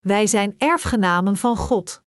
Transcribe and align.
Wij 0.00 0.26
zijn 0.26 0.54
erfgenamen 0.58 1.36
van 1.36 1.56
God. 1.56 2.02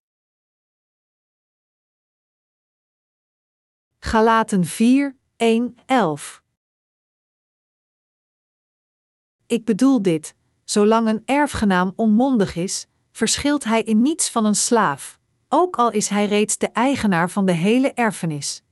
Galaten 3.99 4.65
4, 4.65 5.17
1, 5.37 5.77
11 5.87 6.43
Ik 9.47 9.65
bedoel 9.65 10.03
dit, 10.03 10.35
zolang 10.65 11.09
een 11.09 11.23
erfgenaam 11.25 11.93
onmondig 11.97 12.57
is, 12.57 12.87
verschilt 13.11 13.65
hij 13.65 13.83
in 13.83 14.03
niets 14.03 14.31
van 14.31 14.45
een 14.45 14.55
slaaf, 14.55 15.19
ook 15.49 15.77
al 15.77 15.91
is 15.91 16.09
hij 16.09 16.27
reeds 16.27 16.59
de 16.59 16.69
eigenaar 16.69 17.31
van 17.31 17.47
de 17.47 17.53
hele 17.53 17.93
erfenis. 17.93 18.63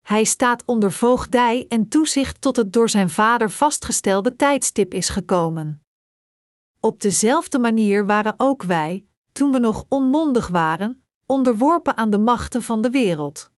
Hij 0.00 0.24
staat 0.24 0.64
onder 0.64 0.92
voogdij 0.92 1.66
en 1.68 1.88
toezicht 1.88 2.40
tot 2.40 2.56
het 2.56 2.72
door 2.72 2.88
zijn 2.88 3.10
vader 3.10 3.50
vastgestelde 3.50 4.36
tijdstip 4.36 4.94
is 4.94 5.08
gekomen. 5.08 5.83
Op 6.84 7.00
dezelfde 7.00 7.58
manier 7.58 8.06
waren 8.06 8.34
ook 8.36 8.62
wij, 8.62 9.06
toen 9.32 9.52
we 9.52 9.58
nog 9.58 9.84
onmondig 9.88 10.48
waren, 10.48 11.04
onderworpen 11.26 11.96
aan 11.96 12.10
de 12.10 12.18
machten 12.18 12.62
van 12.62 12.82
de 12.82 12.90
wereld. 12.90 13.50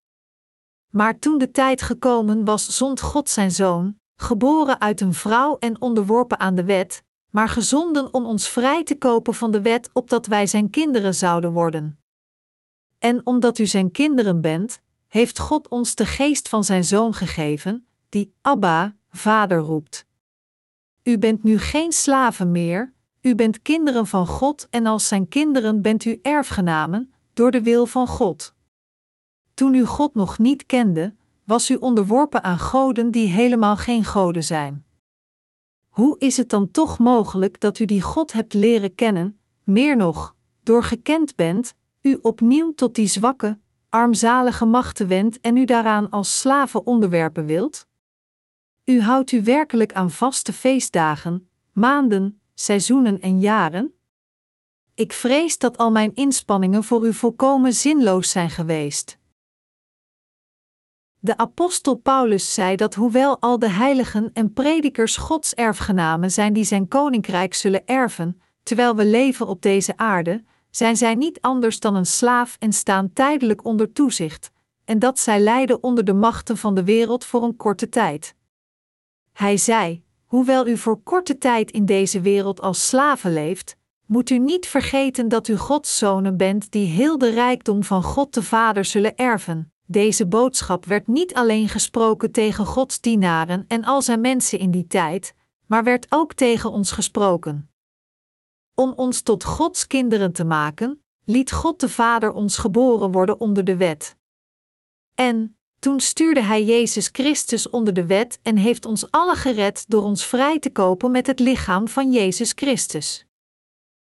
Maar 0.91 1.19
toen 1.19 1.39
de 1.39 1.51
tijd 1.51 1.83
gekomen 1.83 2.45
was, 2.45 2.77
zond 2.77 3.01
God 3.01 3.29
zijn 3.29 3.51
zoon, 3.51 3.99
geboren 4.17 4.81
uit 4.81 5.01
een 5.01 5.15
vrouw 5.15 5.59
en 5.59 5.81
onderworpen 5.81 6.39
aan 6.39 6.55
de 6.55 6.65
wet, 6.65 7.03
maar 7.31 7.49
gezonden 7.49 8.15
om 8.15 8.27
ons 8.27 8.49
vrij 8.49 8.83
te 8.83 8.99
kopen 8.99 9.35
van 9.35 9.51
de 9.51 9.63
wet, 9.63 9.91
opdat 9.93 10.27
wij 10.27 10.47
zijn 10.47 10.71
kinderen 10.71 11.15
zouden 11.15 11.53
worden. 11.53 11.99
En 12.99 13.27
omdat 13.27 13.59
u 13.59 13.67
zijn 13.67 13.91
kinderen 13.91 14.41
bent, 14.41 14.81
heeft 15.09 15.39
God 15.39 15.69
ons 15.69 15.95
de 15.95 16.07
geest 16.07 16.49
van 16.49 16.65
zijn 16.65 16.85
zoon 16.85 17.15
gegeven, 17.15 17.87
die 18.09 18.35
Abba, 18.41 18.97
Vader 19.09 19.59
roept. 19.59 20.07
U 21.03 21.19
bent 21.19 21.43
nu 21.43 21.59
geen 21.59 21.93
slaven 21.93 22.51
meer, 22.51 22.95
u 23.27 23.35
bent 23.35 23.63
kinderen 23.63 24.07
van 24.07 24.27
God 24.27 24.67
en 24.71 24.87
als 24.87 25.09
zijn 25.09 25.29
kinderen 25.29 25.83
bent 25.83 26.05
u 26.05 26.19
erfgenamen, 26.23 27.13
door 27.33 27.51
de 27.51 27.63
wil 27.63 27.87
van 27.87 28.07
God. 28.07 28.55
Toen 29.55 29.75
u 29.75 29.85
God 29.85 30.15
nog 30.15 30.39
niet 30.39 30.67
kende, 30.67 31.15
was 31.45 31.71
u 31.71 31.75
onderworpen 31.75 32.43
aan 32.43 32.59
goden 32.59 33.11
die 33.11 33.29
helemaal 33.29 33.77
geen 33.77 34.05
goden 34.05 34.45
zijn. 34.45 34.85
Hoe 35.89 36.19
is 36.19 36.37
het 36.37 36.49
dan 36.49 36.71
toch 36.71 36.99
mogelijk 36.99 37.61
dat 37.61 37.79
u 37.79 37.85
die 37.85 38.03
God 38.03 38.33
hebt 38.33 38.55
leren 38.55 38.95
kennen, 38.95 39.39
meer 39.65 39.97
nog, 39.97 40.35
door 40.63 40.83
gekend 40.83 41.37
bent, 41.37 41.75
u 42.03 42.19
opnieuw 42.23 42.75
tot 42.75 42.95
die 42.95 43.07
zwakke, 43.07 43.59
armzalige 43.89 44.65
machten 44.65 45.09
wendt 45.09 45.41
en 45.41 45.57
u 45.57 45.65
daaraan 45.65 46.11
als 46.11 46.41
slaven 46.41 46.87
onderwerpen 46.87 47.47
wilt? 47.47 47.87
U 48.85 49.01
houdt 49.01 49.33
u 49.33 49.43
werkelijk 49.43 49.93
aan 49.93 50.11
vaste 50.11 50.53
feestdagen, 50.53 51.49
maanden, 51.73 52.41
seizoenen 52.59 53.21
en 53.21 53.41
jaren? 53.41 53.95
Ik 54.95 55.13
vrees 55.13 55.59
dat 55.59 55.77
al 55.79 55.91
mijn 55.91 56.15
inspanningen 56.15 56.85
voor 56.85 57.07
u 57.07 57.13
volkomen 57.13 57.73
zinloos 57.73 58.31
zijn 58.31 58.51
geweest. 58.51 59.19
De 61.19 61.37
apostel 61.37 61.95
Paulus 61.95 62.55
zei 62.55 62.77
dat 62.77 62.95
hoewel 62.95 63.41
al 63.41 63.59
de 63.59 63.71
heiligen 63.71 64.31
en 64.33 64.53
predikers 64.53 65.17
Gods 65.17 65.55
erfgenamen 65.55 66.31
zijn 66.31 66.53
die 66.53 66.65
zijn 66.65 66.89
koninkrijk 66.89 67.55
zullen 67.55 67.87
erven, 67.87 68.41
terwijl 68.63 68.97
we 68.97 69.05
leven 69.05 69.47
op 69.47 69.63
deze 69.63 69.97
aarde, 69.97 70.45
zijn 70.71 70.97
zij 70.97 71.15
niet 71.15 71.41
anders 71.41 71.81
dan 71.81 71.95
een 71.95 72.07
slaaf 72.07 72.57
en 72.59 72.73
staan 72.73 73.13
tijdelijk 73.13 73.65
onder 73.65 73.93
toezicht, 73.93 74.51
en 74.85 74.99
dat 74.99 75.19
zij 75.19 75.41
lijden 75.41 75.83
onder 75.83 76.05
de 76.05 76.15
machten 76.15 76.57
van 76.57 76.75
de 76.75 76.85
wereld 76.85 77.25
voor 77.25 77.43
een 77.43 77.57
korte 77.57 77.89
tijd. 77.89 78.35
Hij 79.33 79.57
zei: 79.57 80.06
Hoewel 80.37 80.67
u 80.67 80.77
voor 80.77 81.03
korte 81.03 81.39
tijd 81.39 81.71
in 81.71 81.85
deze 81.85 82.21
wereld 82.21 82.61
als 82.61 82.89
slaven 82.89 83.33
leeft, 83.33 83.77
moet 84.07 84.31
u 84.31 84.39
niet 84.39 84.67
vergeten 84.67 85.29
dat 85.29 85.49
u 85.49 85.57
Gods 85.57 85.99
zonen 85.99 86.37
bent 86.37 86.71
die 86.71 86.87
heel 86.87 87.19
de 87.19 87.31
rijkdom 87.31 87.85
van 87.85 88.03
God 88.03 88.35
de 88.35 88.43
Vader 88.43 88.85
zullen 88.85 89.17
erven. 89.17 89.73
Deze 89.87 90.27
boodschap 90.27 90.85
werd 90.85 91.07
niet 91.07 91.35
alleen 91.35 91.69
gesproken 91.69 92.33
tegen 92.33 92.67
Gods 92.67 93.01
dienaren 93.01 93.65
en 93.69 93.85
al 93.85 94.03
zijn 94.03 94.21
mensen 94.21 94.59
in 94.59 94.71
die 94.71 94.87
tijd, 94.87 95.35
maar 95.67 95.85
werd 95.85 96.07
ook 96.09 96.33
tegen 96.33 96.71
ons 96.71 96.93
gesproken. 96.93 97.71
Om 98.75 98.93
ons 98.97 99.21
tot 99.21 99.45
Gods 99.45 99.87
kinderen 99.87 100.33
te 100.33 100.45
maken, 100.45 101.05
liet 101.25 101.53
God 101.53 101.81
de 101.81 101.89
Vader 101.89 102.33
ons 102.33 102.57
geboren 102.57 103.13
worden 103.13 103.41
onder 103.41 103.65
de 103.65 103.77
wet. 103.77 104.17
En, 105.15 105.56
toen 105.87 106.01
stuurde 106.01 106.43
Hij 106.43 106.65
Jezus 106.65 107.09
Christus 107.13 107.71
onder 107.71 107.95
de 107.95 108.07
wet 108.07 108.39
en 108.43 108.57
heeft 108.57 108.85
ons 108.85 109.11
alle 109.11 109.35
gered 109.35 109.85
door 109.89 110.03
ons 110.03 110.25
vrij 110.25 110.59
te 110.59 110.71
kopen 110.71 111.11
met 111.11 111.27
het 111.27 111.39
lichaam 111.39 111.89
van 111.89 112.13
Jezus 112.13 112.53
Christus. 112.55 113.27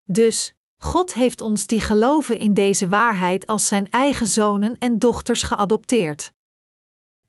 Dus, 0.03 0.53
God 0.77 1.13
heeft 1.13 1.41
ons 1.41 1.67
die 1.67 1.81
geloven 1.81 2.39
in 2.39 2.53
deze 2.53 2.87
waarheid 2.87 3.47
als 3.47 3.67
Zijn 3.67 3.89
eigen 3.89 4.27
zonen 4.27 4.77
en 4.79 4.99
dochters 4.99 5.43
geadopteerd. 5.43 6.33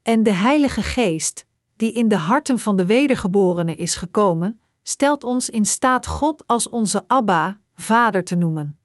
En 0.03 0.23
de 0.23 0.33
Heilige 0.33 0.83
Geest, 0.83 1.47
die 1.77 1.93
in 1.93 2.09
de 2.09 2.17
harten 2.17 2.59
van 2.59 2.77
de 2.77 2.87
wedergeborenen 2.87 3.77
is 3.77 3.95
gekomen, 3.95 4.61
stelt 4.83 5.25
ons 5.25 5.51
in 5.51 5.65
staat 5.65 6.07
God 6.07 6.47
als 6.47 6.69
onze 6.69 7.05
Abba, 7.07 7.61
Vader 7.75 8.25
te 8.25 8.35
noemen. 8.35 8.79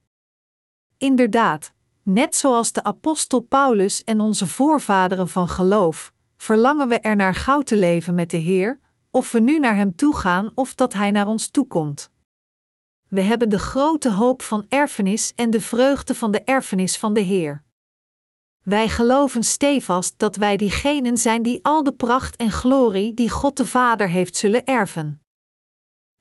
Inderdaad, 0.97 1.73
net 2.05 2.35
zoals 2.35 2.71
de 2.71 2.83
apostel 2.83 3.39
Paulus 3.39 4.03
en 4.03 4.19
onze 4.19 4.47
voorvaderen 4.47 5.27
van 5.27 5.47
geloof, 5.47 6.13
verlangen 6.37 6.87
we 6.87 6.99
er 6.99 7.15
naar 7.15 7.35
gauw 7.35 7.61
te 7.61 7.77
leven 7.77 8.15
met 8.15 8.29
de 8.29 8.37
Heer, 8.37 8.79
of 9.11 9.31
we 9.31 9.39
nu 9.39 9.59
naar 9.59 9.75
Hem 9.75 9.95
toe 9.95 10.15
gaan 10.15 10.51
of 10.55 10.75
dat 10.75 10.93
Hij 10.93 11.11
naar 11.11 11.27
ons 11.27 11.47
toekomt. 11.47 12.11
We 13.07 13.21
hebben 13.21 13.49
de 13.49 13.59
grote 13.59 14.11
hoop 14.11 14.41
van 14.41 14.65
erfenis 14.69 15.33
en 15.35 15.49
de 15.49 15.61
vreugde 15.61 16.15
van 16.15 16.31
de 16.31 16.43
erfenis 16.43 16.97
van 16.97 17.13
de 17.13 17.21
Heer. 17.21 17.63
Wij 18.61 18.89
geloven 18.89 19.43
stevast 19.43 20.13
dat 20.17 20.35
wij 20.35 20.57
diegenen 20.57 21.17
zijn 21.17 21.43
die 21.43 21.59
al 21.61 21.83
de 21.83 21.93
pracht 21.93 22.35
en 22.35 22.51
glorie 22.51 23.13
die 23.13 23.29
God 23.29 23.57
de 23.57 23.65
Vader 23.65 24.09
heeft 24.09 24.35
zullen 24.35 24.65
erven. 24.65 25.24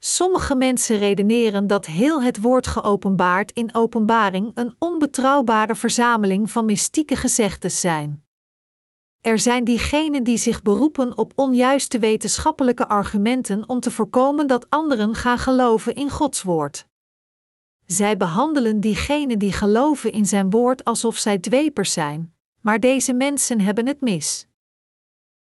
Sommige 0.07 0.55
mensen 0.55 0.99
redeneren 0.99 1.67
dat 1.67 1.87
heel 1.87 2.23
het 2.23 2.41
woord 2.41 2.67
geopenbaard 2.67 3.53
in 3.53 3.75
openbaring 3.75 4.51
een 4.55 4.75
onbetrouwbare 4.79 5.75
verzameling 5.75 6.51
van 6.51 6.65
mystieke 6.65 7.17
gezegdes 7.17 7.81
zijn. 7.81 8.25
Er 9.21 9.39
zijn 9.39 9.65
diegenen 9.65 10.25
die 10.25 10.37
zich 10.37 10.63
beroepen 10.63 11.19
op 11.19 11.33
onjuiste 11.35 11.99
wetenschappelijke 11.99 12.89
argumenten 12.89 13.69
om 13.69 13.81
te 13.81 13.91
voorkomen 13.91 14.47
dat 14.47 14.71
anderen 14.71 15.15
gaan 15.15 15.39
geloven 15.39 15.95
in 15.95 16.11
Gods 16.11 16.43
woord. 16.43 16.87
Zij 17.87 18.17
behandelen 18.17 18.81
diegenen 18.81 19.39
die 19.39 19.53
geloven 19.53 20.13
in 20.13 20.27
zijn 20.27 20.51
woord 20.51 20.85
alsof 20.85 21.17
zij 21.17 21.39
dwepers 21.39 21.93
zijn, 21.93 22.35
maar 22.61 22.81
deze 22.81 23.13
mensen 23.13 23.61
hebben 23.61 23.87
het 23.87 24.01
mis. 24.01 24.47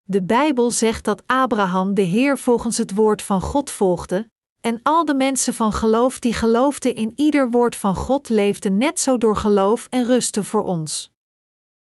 De 0.03 0.22
Bijbel 0.22 0.70
zegt 0.70 1.04
dat 1.04 1.22
Abraham 1.26 1.94
de 1.94 2.03
Heer 2.03 2.38
volgens 2.38 2.78
het 2.78 2.94
woord 2.94 3.22
van 3.22 3.41
God 3.41 3.70
volgde, 3.70 4.31
en 4.60 4.81
al 4.82 5.04
de 5.04 5.15
mensen 5.15 5.54
van 5.54 5.72
geloof 5.72 6.19
die 6.19 6.32
geloofden 6.32 6.94
in 6.94 7.12
ieder 7.16 7.50
woord 7.50 7.76
van 7.76 7.94
God 7.94 8.28
leefden 8.28 8.76
net 8.76 9.00
zo 9.00 9.19
door 9.19 9.37
geloof 9.37 9.87
en 9.91 10.04
rusten 10.04 10.44
voor 10.44 10.65
ons. 10.65 11.12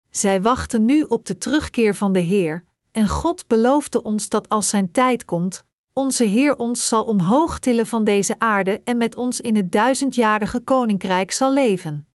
Zij 0.09 0.41
wachten 0.41 0.85
nu 0.85 1.01
op 1.01 1.25
de 1.25 1.37
terugkeer 1.37 1.95
van 1.95 2.13
de 2.13 2.19
Heer, 2.19 2.63
en 2.91 3.07
God 3.07 3.47
beloofde 3.47 4.03
ons 4.03 4.29
dat 4.29 4.49
als 4.49 4.69
zijn 4.69 4.91
tijd 4.91 5.25
komt, 5.25 5.63
onze 5.93 6.23
Heer 6.23 6.57
ons 6.57 6.87
zal 6.87 7.03
omhoog 7.03 7.59
tillen 7.59 7.87
van 7.87 8.03
deze 8.03 8.39
aarde 8.39 8.81
en 8.83 8.97
met 8.97 9.15
ons 9.15 9.41
in 9.41 9.55
het 9.55 9.71
duizendjarige 9.71 10.59
koninkrijk 10.59 11.31
zal 11.31 11.53
leven. 11.53 12.07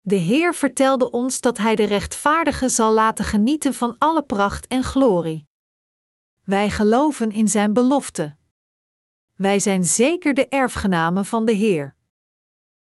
De 0.00 0.16
Heer 0.16 0.54
vertelde 0.54 1.10
ons 1.10 1.40
dat 1.40 1.58
Hij 1.58 1.74
de 1.74 1.84
rechtvaardige 1.84 2.68
zal 2.68 2.92
laten 2.92 3.24
genieten 3.24 3.74
van 3.74 3.94
alle 3.98 4.22
pracht 4.22 4.66
en 4.66 4.82
glorie. 4.82 5.46
Wij 6.44 6.70
geloven 6.70 7.32
in 7.32 7.48
Zijn 7.48 7.72
belofte. 7.72 8.37
Wij 9.38 9.58
zijn 9.58 9.84
zeker 9.84 10.34
de 10.34 10.48
erfgenamen 10.48 11.24
van 11.24 11.44
de 11.44 11.52
Heer. 11.52 11.94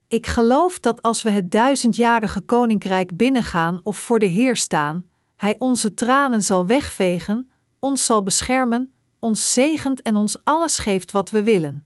Ik 0.07 0.27
geloof 0.27 0.79
dat 0.79 1.01
als 1.01 1.21
we 1.23 1.29
het 1.29 1.51
duizendjarige 1.51 2.41
koninkrijk 2.41 3.17
binnengaan 3.17 3.79
of 3.83 3.97
voor 3.97 4.19
de 4.19 4.25
Heer 4.25 4.55
staan, 4.55 5.09
Hij 5.35 5.55
onze 5.59 5.93
tranen 5.93 6.41
zal 6.41 6.65
wegvegen, 6.65 7.51
ons 7.79 8.05
zal 8.05 8.23
beschermen, 8.23 8.93
ons 9.19 9.53
zegent 9.53 10.01
en 10.01 10.15
ons 10.15 10.43
alles 10.43 10.77
geeft 10.77 11.11
wat 11.11 11.29
we 11.29 11.43
willen. 11.43 11.85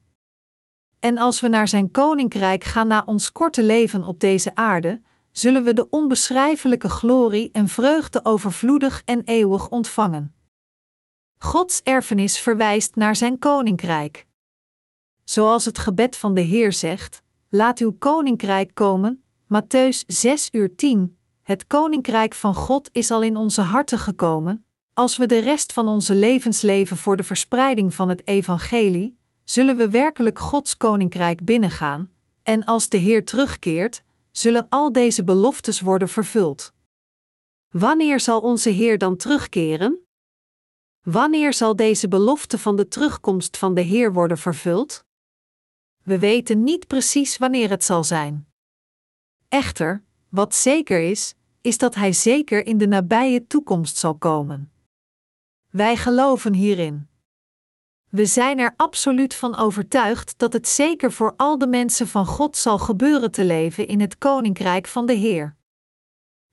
En 0.99 1.17
als 1.17 1.39
we 1.39 1.47
naar 1.47 1.67
Zijn 1.67 1.91
koninkrijk 1.91 2.63
gaan 2.63 2.87
na 2.87 3.03
ons 3.05 3.31
korte 3.31 3.63
leven 3.63 4.03
op 4.03 4.19
deze 4.19 4.55
aarde, 4.55 5.01
zullen 5.31 5.63
we 5.63 5.73
de 5.73 5.89
onbeschrijfelijke 5.89 6.89
glorie 6.89 7.49
en 7.51 7.67
vreugde 7.67 8.25
overvloedig 8.25 9.01
en 9.05 9.21
eeuwig 9.25 9.69
ontvangen. 9.69 10.35
Gods 11.37 11.81
erfenis 11.83 12.39
verwijst 12.39 12.95
naar 12.95 13.15
Zijn 13.15 13.39
koninkrijk. 13.39 14.27
Zoals 15.25 15.65
het 15.65 15.77
gebed 15.77 16.15
van 16.15 16.33
de 16.33 16.41
Heer 16.41 16.73
zegt: 16.73 17.21
Laat 17.49 17.79
uw 17.79 17.95
koninkrijk 17.99 18.71
komen. 18.73 19.23
Matthäus 19.53 20.05
6 20.07 20.49
uur 20.51 20.75
10. 20.75 21.17
Het 21.41 21.67
koninkrijk 21.67 22.33
van 22.33 22.55
God 22.55 22.89
is 22.91 23.11
al 23.11 23.21
in 23.21 23.35
onze 23.35 23.61
harten 23.61 23.99
gekomen. 23.99 24.65
Als 24.93 25.17
we 25.17 25.25
de 25.25 25.39
rest 25.39 25.73
van 25.73 25.87
onze 25.87 26.15
levens 26.15 26.61
leven 26.61 26.97
voor 26.97 27.17
de 27.17 27.23
verspreiding 27.23 27.93
van 27.93 28.09
het 28.09 28.27
evangelie, 28.27 29.17
zullen 29.43 29.77
we 29.77 29.89
werkelijk 29.89 30.39
Gods 30.39 30.77
koninkrijk 30.77 31.45
binnengaan, 31.45 32.09
En 32.43 32.65
als 32.65 32.89
de 32.89 32.97
Heer 32.97 33.25
terugkeert, 33.25 34.03
zullen 34.31 34.65
al 34.69 34.91
deze 34.91 35.23
beloftes 35.23 35.81
worden 35.81 36.09
vervuld. 36.09 36.73
Wanneer 37.69 38.19
zal 38.19 38.39
onze 38.39 38.69
Heer 38.69 38.97
dan 38.97 39.15
terugkeren? 39.15 39.99
Wanneer 41.01 41.53
zal 41.53 41.75
deze 41.75 42.07
belofte 42.07 42.57
van 42.57 42.75
de 42.75 42.87
terugkomst 42.87 43.57
van 43.57 43.73
de 43.73 43.81
Heer 43.81 44.13
worden 44.13 44.37
vervuld? 44.37 45.04
We 46.05 46.19
weten 46.19 46.63
niet 46.63 46.87
precies 46.87 47.37
wanneer 47.37 47.69
het 47.69 47.83
zal 47.83 48.03
zijn. 48.03 48.47
Echter, 49.47 50.03
wat 50.29 50.55
zeker 50.55 50.99
is, 50.99 51.35
is 51.61 51.77
dat 51.77 51.95
Hij 51.95 52.13
zeker 52.13 52.65
in 52.65 52.77
de 52.77 52.87
nabije 52.87 53.47
toekomst 53.47 53.97
zal 53.97 54.15
komen. 54.15 54.71
Wij 55.69 55.97
geloven 55.97 56.53
hierin. 56.53 57.07
We 58.09 58.25
zijn 58.25 58.59
er 58.59 58.73
absoluut 58.77 59.35
van 59.35 59.55
overtuigd 59.55 60.37
dat 60.37 60.53
het 60.53 60.67
zeker 60.67 61.11
voor 61.11 61.33
al 61.37 61.57
de 61.57 61.67
mensen 61.67 62.07
van 62.07 62.25
God 62.25 62.57
zal 62.57 62.77
gebeuren 62.77 63.31
te 63.31 63.43
leven 63.43 63.87
in 63.87 64.01
het 64.01 64.17
koninkrijk 64.17 64.87
van 64.87 65.05
de 65.05 65.13
Heer. 65.13 65.55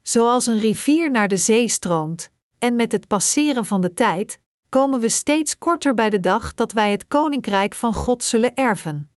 Zoals 0.03 0.47
een 0.47 0.59
rivier 0.59 1.11
naar 1.11 1.29
de 1.29 1.37
zee 1.37 1.69
stroomt, 1.69 2.31
en 2.59 2.77
met 2.77 2.93
het 2.93 3.07
passeren 3.07 3.65
van 3.65 3.81
de 3.81 3.93
tijd, 3.93 4.41
komen 4.69 5.01
we 5.01 5.09
steeds 5.09 5.59
korter 5.59 5.95
bij 5.95 6.11
de 6.11 6.21
dag 6.21 6.55
dat 6.55 6.73
wij 6.73 6.91
het 6.91 7.09
koninkrijk 7.09 7.75
van 7.75 7.95
God 7.95 8.23
zullen 8.23 8.55
erven. 8.55 9.12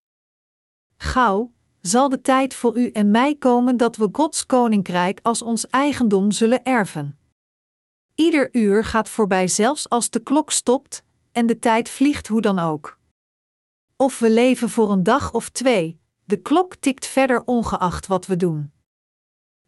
Gauw 1.05 1.53
zal 1.81 2.09
de 2.09 2.21
tijd 2.21 2.55
voor 2.55 2.79
u 2.79 2.91
en 2.91 3.11
mij 3.11 3.35
komen 3.35 3.77
dat 3.77 3.97
we 3.97 4.09
Gods 4.13 4.47
koninkrijk 4.47 5.21
als 5.23 5.43
ons 5.43 5.67
eigendom 5.67 6.31
zullen 6.31 6.65
erven. 6.65 7.19
Ieder 8.15 8.49
uur 8.53 8.85
gaat 8.85 9.09
voorbij, 9.09 9.49
zelfs 9.49 9.89
als 9.89 10.11
de 10.11 10.21
klok 10.21 10.51
stopt 10.51 11.03
en 11.33 11.47
de 11.47 11.59
tijd 11.59 11.89
vliegt 11.89 12.27
hoe 12.29 12.41
dan 12.41 12.59
ook. 12.59 12.99
Of 13.97 14.19
we 14.19 14.31
leven 14.31 14.69
voor 14.69 14.93
een 14.93 15.03
dag 15.03 15.33
of 15.33 15.49
twee, 15.49 16.01
de 16.25 16.37
klok 16.37 16.75
tikt 16.75 17.07
verder 17.07 17.45
ongeacht 17.45 18.07
wat 18.07 18.27
we 18.27 18.37
doen. 18.37 18.73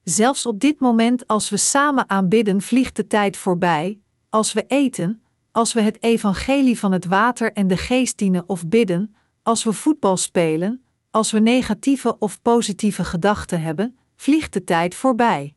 Zelfs 0.03 0.47
op 0.47 0.61
dit 0.61 0.81
moment, 0.81 1.27
als 1.27 1.49
we 1.49 1.57
samen 1.57 2.09
aanbidden, 2.09 2.61
vliegt 2.61 2.97
de 2.97 3.07
tijd 3.07 3.37
voorbij, 3.37 4.01
als 4.29 4.53
we 4.53 4.65
eten, 4.67 5.23
als 5.53 5.73
we 5.73 5.81
het 5.81 6.03
evangelie 6.03 6.79
van 6.79 6.93
het 6.93 7.05
water 7.05 7.53
en 7.53 7.67
de 7.67 7.77
geest 7.77 8.19
dienen 8.19 8.49
of 8.49 8.69
bidden, 8.69 9.15
als 9.43 9.65
we 9.65 9.73
voetbal 9.73 10.17
spelen, 10.17 10.86
als 11.17 11.31
we 11.31 11.39
negatieve 11.39 12.19
of 12.19 12.43
positieve 12.43 13.05
gedachten 13.05 13.61
hebben, 13.63 13.99
vliegt 14.17 14.53
de 14.53 14.65
tijd 14.65 14.95
voorbij. 14.95 15.57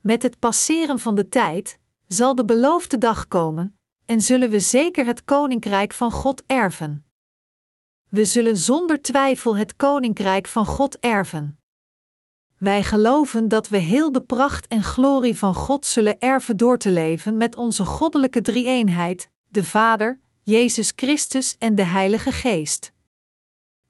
Met 0.00 0.22
het 0.22 0.38
passeren 0.38 0.98
van 0.98 1.14
de 1.14 1.28
tijd 1.28 1.78
zal 2.06 2.34
de 2.34 2.44
beloofde 2.44 2.98
dag 2.98 3.28
komen, 3.28 3.78
en 4.06 4.20
zullen 4.20 4.50
we 4.50 4.60
zeker 4.60 5.06
het 5.06 5.24
koninkrijk 5.24 5.92
van 5.92 6.10
God 6.10 6.42
erven. 6.46 7.04
We 8.08 8.24
zullen 8.24 8.56
zonder 8.56 9.02
twijfel 9.02 9.56
het 9.56 9.76
koninkrijk 9.76 10.46
van 10.46 10.66
God 10.66 10.98
erven. 10.98 11.58
Wij 12.58 12.82
geloven 12.82 13.48
dat 13.48 13.68
we 13.68 13.78
heel 13.78 14.12
de 14.12 14.22
pracht 14.22 14.66
en 14.66 14.82
glorie 14.82 15.38
van 15.38 15.54
God 15.54 15.86
zullen 15.86 16.18
erven 16.18 16.56
door 16.56 16.78
te 16.78 16.90
leven 16.90 17.36
met 17.36 17.56
onze 17.56 17.84
goddelijke 17.84 18.40
drie-eenheid, 18.40 19.30
de 19.48 19.64
Vader, 19.64 20.20
Jezus 20.42 20.92
Christus 20.96 21.56
en 21.58 21.74
de 21.74 21.84
Heilige 21.84 22.32
Geest. 22.32 22.92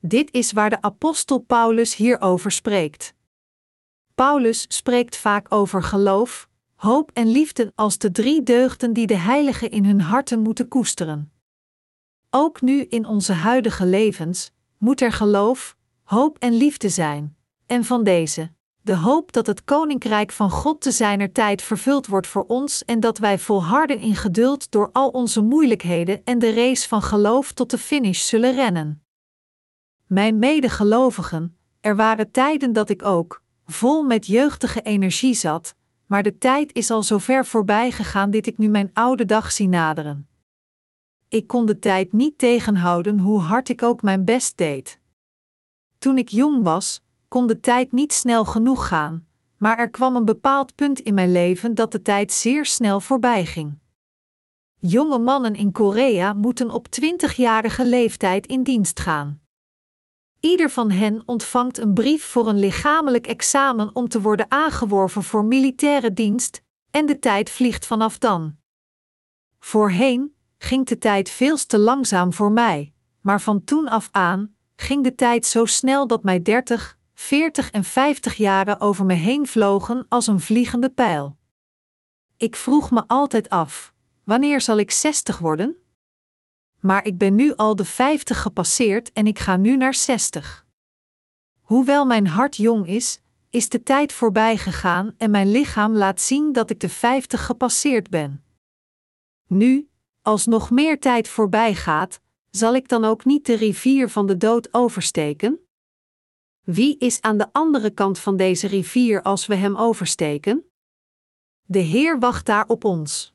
Dit 0.04 0.32
is 0.32 0.52
waar 0.52 0.70
de 0.70 0.82
apostel 0.82 1.38
Paulus 1.38 1.96
hierover 1.96 2.50
spreekt. 2.50 3.14
Paulus 4.14 4.64
spreekt 4.68 5.16
vaak 5.16 5.46
over 5.52 5.82
geloof, 5.82 6.48
hoop 6.74 7.10
en 7.12 7.26
liefde 7.26 7.72
als 7.74 7.98
de 7.98 8.10
drie 8.10 8.42
deugden 8.42 8.92
die 8.92 9.06
de 9.06 9.16
heiligen 9.16 9.70
in 9.70 9.84
hun 9.84 10.00
harten 10.00 10.40
moeten 10.40 10.68
koesteren. 10.68 11.32
Ook 12.30 12.60
nu 12.60 12.84
in 12.84 13.06
onze 13.06 13.32
huidige 13.32 13.86
levens 13.86 14.50
moet 14.78 15.00
er 15.00 15.12
geloof, 15.12 15.76
hoop 16.02 16.38
en 16.38 16.52
liefde 16.52 16.88
zijn, 16.88 17.36
en 17.66 17.84
van 17.84 18.04
deze, 18.04 18.52
de 18.80 18.96
hoop 18.96 19.32
dat 19.32 19.46
het 19.46 19.64
koninkrijk 19.64 20.32
van 20.32 20.50
God 20.50 20.80
te 20.80 20.90
zijner 20.90 21.32
tijd 21.32 21.62
vervuld 21.62 22.06
wordt 22.06 22.26
voor 22.26 22.44
ons 22.46 22.84
en 22.84 23.00
dat 23.00 23.18
wij 23.18 23.38
volharden 23.38 23.98
in 23.98 24.16
geduld 24.16 24.70
door 24.70 24.90
al 24.92 25.08
onze 25.08 25.40
moeilijkheden 25.40 26.20
en 26.24 26.38
de 26.38 26.54
race 26.54 26.88
van 26.88 27.02
geloof 27.02 27.52
tot 27.52 27.70
de 27.70 27.78
finish 27.78 28.28
zullen 28.28 28.54
rennen. 28.54 29.01
Mijn 30.12 30.38
medegelovigen, 30.38 31.56
er 31.80 31.96
waren 31.96 32.30
tijden 32.30 32.72
dat 32.72 32.88
ik 32.88 33.04
ook, 33.04 33.42
vol 33.66 34.02
met 34.02 34.26
jeugdige 34.26 34.82
energie 34.82 35.34
zat, 35.34 35.74
maar 36.06 36.22
de 36.22 36.38
tijd 36.38 36.72
is 36.74 36.90
al 36.90 37.02
zo 37.02 37.18
ver 37.18 37.46
voorbij 37.46 37.90
gegaan 37.90 38.30
dit 38.30 38.46
ik 38.46 38.58
nu 38.58 38.68
mijn 38.68 38.90
oude 38.92 39.24
dag 39.24 39.52
zie 39.52 39.68
naderen. 39.68 40.28
Ik 41.28 41.46
kon 41.46 41.66
de 41.66 41.78
tijd 41.78 42.12
niet 42.12 42.38
tegenhouden 42.38 43.18
hoe 43.18 43.40
hard 43.40 43.68
ik 43.68 43.82
ook 43.82 44.02
mijn 44.02 44.24
best 44.24 44.56
deed. 44.56 45.00
Toen 45.98 46.18
ik 46.18 46.28
jong 46.28 46.62
was, 46.62 47.02
kon 47.28 47.46
de 47.46 47.60
tijd 47.60 47.92
niet 47.92 48.12
snel 48.12 48.44
genoeg 48.44 48.88
gaan, 48.88 49.26
maar 49.56 49.78
er 49.78 49.90
kwam 49.90 50.16
een 50.16 50.24
bepaald 50.24 50.74
punt 50.74 51.00
in 51.00 51.14
mijn 51.14 51.32
leven 51.32 51.74
dat 51.74 51.92
de 51.92 52.02
tijd 52.02 52.32
zeer 52.32 52.66
snel 52.66 53.00
voorbij 53.00 53.46
ging. 53.46 53.78
Jonge 54.78 55.18
mannen 55.18 55.54
in 55.54 55.72
Korea 55.72 56.32
moeten 56.32 56.70
op 56.70 56.86
20-jarige 57.00 57.86
leeftijd 57.86 58.46
in 58.46 58.62
dienst 58.62 59.00
gaan. 59.00 59.41
Ieder 60.42 60.70
van 60.70 60.90
hen 60.90 61.22
ontvangt 61.26 61.78
een 61.78 61.94
brief 61.94 62.24
voor 62.24 62.48
een 62.48 62.58
lichamelijk 62.58 63.26
examen 63.26 63.94
om 63.94 64.08
te 64.08 64.20
worden 64.20 64.50
aangeworven 64.50 65.22
voor 65.22 65.44
militaire 65.44 66.12
dienst, 66.12 66.62
en 66.90 67.06
de 67.06 67.18
tijd 67.18 67.50
vliegt 67.50 67.86
vanaf 67.86 68.18
dan. 68.18 68.56
Voorheen 69.58 70.34
ging 70.58 70.86
de 70.86 70.98
tijd 70.98 71.30
veel 71.30 71.56
te 71.56 71.78
langzaam 71.78 72.32
voor 72.32 72.52
mij, 72.52 72.92
maar 73.20 73.40
van 73.40 73.64
toen 73.64 73.88
af 73.88 74.08
aan 74.12 74.54
ging 74.76 75.04
de 75.04 75.14
tijd 75.14 75.46
zo 75.46 75.64
snel 75.64 76.06
dat 76.06 76.22
mij 76.22 76.42
30, 76.42 76.98
40 77.14 77.70
en 77.70 77.84
50 77.84 78.34
jaren 78.34 78.80
over 78.80 79.04
me 79.04 79.14
heen 79.14 79.46
vlogen 79.46 80.06
als 80.08 80.26
een 80.26 80.40
vliegende 80.40 80.90
pijl. 80.90 81.36
Ik 82.36 82.56
vroeg 82.56 82.90
me 82.90 83.04
altijd 83.06 83.48
af: 83.48 83.94
wanneer 84.24 84.60
zal 84.60 84.76
ik 84.76 84.90
60 84.90 85.38
worden? 85.38 85.81
Maar 86.82 87.04
ik 87.04 87.18
ben 87.18 87.34
nu 87.34 87.54
al 87.54 87.76
de 87.76 87.84
50 87.84 88.42
gepasseerd 88.42 89.12
en 89.12 89.26
ik 89.26 89.38
ga 89.38 89.56
nu 89.56 89.76
naar 89.76 89.94
60. 89.94 90.66
Hoewel 91.60 92.04
mijn 92.04 92.26
hart 92.26 92.56
jong 92.56 92.86
is, 92.86 93.20
is 93.50 93.68
de 93.68 93.82
tijd 93.82 94.12
voorbij 94.12 94.56
gegaan 94.56 95.14
en 95.16 95.30
mijn 95.30 95.50
lichaam 95.50 95.96
laat 95.96 96.20
zien 96.20 96.52
dat 96.52 96.70
ik 96.70 96.80
de 96.80 96.88
50 96.88 97.46
gepasseerd 97.46 98.10
ben. 98.10 98.44
Nu, 99.46 99.88
als 100.22 100.46
nog 100.46 100.70
meer 100.70 101.00
tijd 101.00 101.28
voorbij 101.28 101.74
gaat, 101.74 102.20
zal 102.50 102.74
ik 102.74 102.88
dan 102.88 103.04
ook 103.04 103.24
niet 103.24 103.46
de 103.46 103.54
rivier 103.54 104.08
van 104.08 104.26
de 104.26 104.36
dood 104.36 104.74
oversteken? 104.74 105.60
Wie 106.60 106.98
is 106.98 107.20
aan 107.20 107.38
de 107.38 107.52
andere 107.52 107.90
kant 107.90 108.18
van 108.18 108.36
deze 108.36 108.66
rivier 108.66 109.22
als 109.22 109.46
we 109.46 109.54
hem 109.54 109.76
oversteken? 109.76 110.70
De 111.62 111.78
Heer 111.78 112.18
wacht 112.18 112.46
daar 112.46 112.66
op 112.68 112.84
ons. 112.84 113.31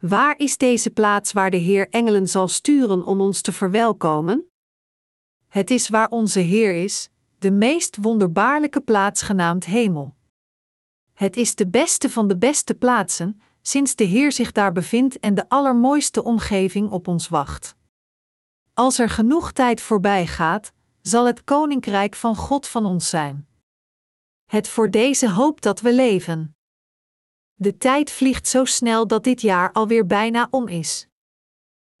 Waar 0.00 0.38
is 0.38 0.56
deze 0.56 0.90
plaats 0.90 1.32
waar 1.32 1.50
de 1.50 1.56
Heer 1.56 1.88
engelen 1.88 2.28
zal 2.28 2.48
sturen 2.48 3.04
om 3.04 3.20
ons 3.20 3.40
te 3.40 3.52
verwelkomen? 3.52 4.50
Het 5.48 5.70
is 5.70 5.88
waar 5.88 6.08
onze 6.08 6.40
Heer 6.40 6.74
is, 6.74 7.10
de 7.38 7.50
meest 7.50 7.96
wonderbaarlijke 7.96 8.80
plaats 8.80 9.22
genaamd 9.22 9.64
hemel. 9.64 10.14
Het 11.12 11.36
is 11.36 11.54
de 11.54 11.68
beste 11.68 12.10
van 12.10 12.28
de 12.28 12.36
beste 12.36 12.74
plaatsen, 12.74 13.40
sinds 13.62 13.94
de 13.94 14.04
Heer 14.04 14.32
zich 14.32 14.52
daar 14.52 14.72
bevindt 14.72 15.18
en 15.18 15.34
de 15.34 15.48
allermooiste 15.48 16.24
omgeving 16.24 16.90
op 16.90 17.08
ons 17.08 17.28
wacht. 17.28 17.76
Als 18.74 18.98
er 18.98 19.08
genoeg 19.08 19.52
tijd 19.52 19.80
voorbij 19.80 20.26
gaat, 20.26 20.72
zal 21.02 21.26
het 21.26 21.44
koninkrijk 21.44 22.14
van 22.14 22.36
God 22.36 22.66
van 22.66 22.86
ons 22.86 23.08
zijn. 23.08 23.48
Het 24.46 24.68
voor 24.68 24.90
deze 24.90 25.30
hoop 25.30 25.60
dat 25.60 25.80
we 25.80 25.94
leven. 25.94 26.54
De 27.62 27.76
tijd 27.76 28.10
vliegt 28.10 28.48
zo 28.48 28.64
snel 28.64 29.06
dat 29.06 29.24
dit 29.24 29.40
jaar 29.40 29.72
alweer 29.72 30.06
bijna 30.06 30.48
om 30.50 30.68
is. 30.68 31.08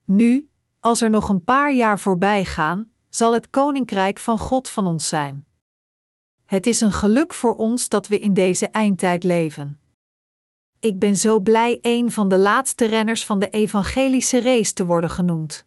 Nu, 0.04 0.50
als 0.78 1.00
er 1.00 1.10
nog 1.10 1.28
een 1.28 1.44
paar 1.44 1.72
jaar 1.72 1.98
voorbij 1.98 2.44
gaan, 2.44 2.92
zal 3.08 3.32
het 3.32 3.50
koninkrijk 3.50 4.18
van 4.18 4.38
God 4.38 4.68
van 4.68 4.86
ons 4.86 5.08
zijn. 5.08 5.46
Het 6.44 6.66
is 6.66 6.80
een 6.80 6.92
geluk 6.92 7.34
voor 7.34 7.56
ons 7.56 7.88
dat 7.88 8.08
we 8.08 8.18
in 8.18 8.34
deze 8.34 8.68
eindtijd 8.68 9.24
leven. 9.24 9.80
Ik 10.78 10.98
ben 10.98 11.16
zo 11.16 11.40
blij 11.40 11.78
een 11.82 12.10
van 12.12 12.28
de 12.28 12.38
laatste 12.38 12.84
renners 12.84 13.24
van 13.24 13.38
de 13.38 13.50
evangelische 13.50 14.40
race 14.40 14.72
te 14.72 14.86
worden 14.86 15.10
genoemd. 15.10 15.66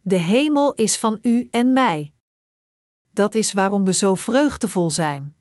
De 0.00 0.16
hemel 0.16 0.74
is 0.74 0.98
van 0.98 1.18
u 1.22 1.48
en 1.50 1.72
mij. 1.72 2.12
Dat 3.10 3.34
is 3.34 3.52
waarom 3.52 3.84
we 3.84 3.92
zo 3.92 4.14
vreugdevol 4.14 4.90
zijn. 4.90 5.34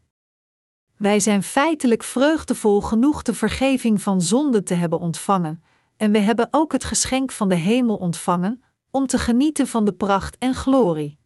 Wij 1.00 1.20
zijn 1.20 1.44
feitelijk 1.44 2.04
vreugdevol 2.04 2.82
genoeg 2.82 3.22
de 3.22 3.34
vergeving 3.34 4.02
van 4.02 4.22
zonde 4.22 4.64
te 4.64 4.74
hebben 4.74 5.00
ontvangen, 5.00 5.64
en 5.98 6.12
we 6.12 6.18
hebben 6.18 6.48
ook 6.52 6.72
het 6.72 6.84
geschenk 6.84 7.32
van 7.32 7.50
de 7.50 7.56
hemel 7.56 7.96
ontvangen, 7.96 8.64
om 8.92 9.08
te 9.08 9.18
genieten 9.18 9.68
van 9.68 9.86
de 9.86 9.94
pracht 9.94 10.38
en 10.38 10.54
glorie. 10.54 11.20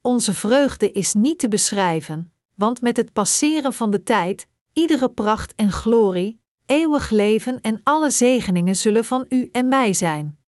Onze 0.00 0.34
vreugde 0.34 0.92
is 0.92 1.14
niet 1.14 1.38
te 1.38 1.48
beschrijven, 1.48 2.32
want 2.54 2.80
met 2.80 2.96
het 2.96 3.12
passeren 3.12 3.72
van 3.72 3.90
de 3.90 4.02
tijd, 4.02 4.48
iedere 4.72 5.10
pracht 5.10 5.54
en 5.54 5.72
glorie, 5.72 6.40
eeuwig 6.66 7.10
leven 7.10 7.60
en 7.60 7.80
alle 7.82 8.10
zegeningen 8.10 8.76
zullen 8.76 9.04
van 9.04 9.24
u 9.28 9.48
en 9.52 9.68
mij 9.68 9.92
zijn. 9.92 10.38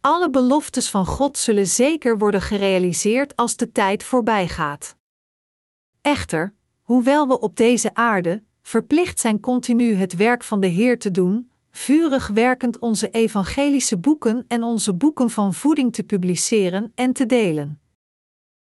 alle 0.00 0.30
beloftes 0.30 0.90
van 0.90 1.06
God 1.06 1.38
zullen 1.38 1.66
zeker 1.66 2.18
worden 2.18 2.40
gerealiseerd 2.40 3.36
als 3.36 3.56
de 3.56 3.72
tijd 3.72 4.04
voorbij 4.04 4.48
gaat. 4.48 4.96
Echter, 6.00 6.54
hoewel 6.86 7.28
we 7.28 7.40
op 7.40 7.56
deze 7.56 7.94
aarde 7.94 8.42
verplicht 8.62 9.20
zijn 9.20 9.40
continu 9.40 9.94
het 9.94 10.16
werk 10.16 10.44
van 10.44 10.60
de 10.60 10.66
Heer 10.66 10.98
te 10.98 11.10
doen, 11.10 11.50
vurig 11.70 12.26
werkend 12.26 12.78
onze 12.78 13.10
evangelische 13.10 13.98
boeken 13.98 14.44
en 14.48 14.62
onze 14.62 14.94
boeken 14.94 15.30
van 15.30 15.54
voeding 15.54 15.92
te 15.92 16.02
publiceren 16.02 16.92
en 16.94 17.12
te 17.12 17.26
delen. 17.26 17.80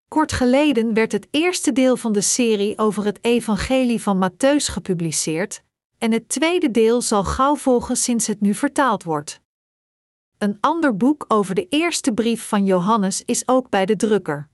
Kort 0.09 0.33
geleden 0.33 0.95
werd 0.95 1.13
het 1.13 1.29
eerste 1.31 1.73
deel 1.73 1.97
van 1.97 2.13
de 2.13 2.21
serie 2.21 2.79
over 2.79 3.05
het 3.05 3.19
Evangelie 3.21 4.03
van 4.03 4.31
Matthäus 4.31 4.73
gepubliceerd, 4.73 5.63
en 5.99 6.13
het 6.13 6.29
tweede 6.29 6.71
deel 6.71 7.03
zal 7.03 7.25
gauw 7.25 7.57
volgen 7.57 7.97
sinds 7.97 8.27
het 8.27 8.41
nu 8.41 8.55
vertaald 8.55 9.03
wordt. 9.03 9.41
Een 10.39 10.57
ander 10.61 10.97
boek 10.97 11.25
over 11.29 11.55
de 11.55 11.67
eerste 11.69 12.13
brief 12.13 12.49
van 12.49 12.65
Johannes 12.65 13.23
is 13.25 13.49
ook 13.49 13.69
bij 13.71 13.87
de 13.87 13.97
drukker. 13.97 14.53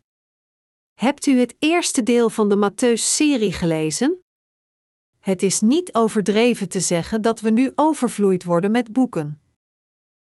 Hebt 1.01 1.27
u 1.27 1.39
het 1.39 1.55
eerste 1.59 2.03
deel 2.03 2.31
van 2.31 2.49
de 2.49 2.71
Matthäus-serie 2.71 3.53
gelezen? 3.53 4.23
Het 5.19 5.43
is 5.43 5.61
niet 5.61 5.95
overdreven 5.95 6.69
te 6.69 6.81
zeggen 6.81 7.23
dat 7.23 7.41
we 7.41 7.51
nu 7.51 7.73
overvloeid 7.75 8.45
worden 8.45 8.71
met 8.71 8.93
boeken. 8.93 9.41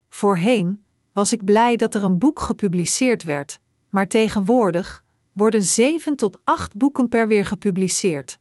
Voorheen 0.08 0.84
was 1.12 1.32
ik 1.32 1.44
blij 1.44 1.76
dat 1.76 1.94
er 1.94 2.04
een 2.04 2.18
boek 2.18 2.40
gepubliceerd 2.40 3.22
werd, 3.22 3.60
maar 3.88 4.08
tegenwoordig 4.08 5.04
worden 5.32 5.62
zeven 5.62 6.16
tot 6.16 6.38
acht 6.44 6.76
boeken 6.76 7.08
per 7.08 7.28
weer 7.28 7.46
gepubliceerd. 7.46 8.38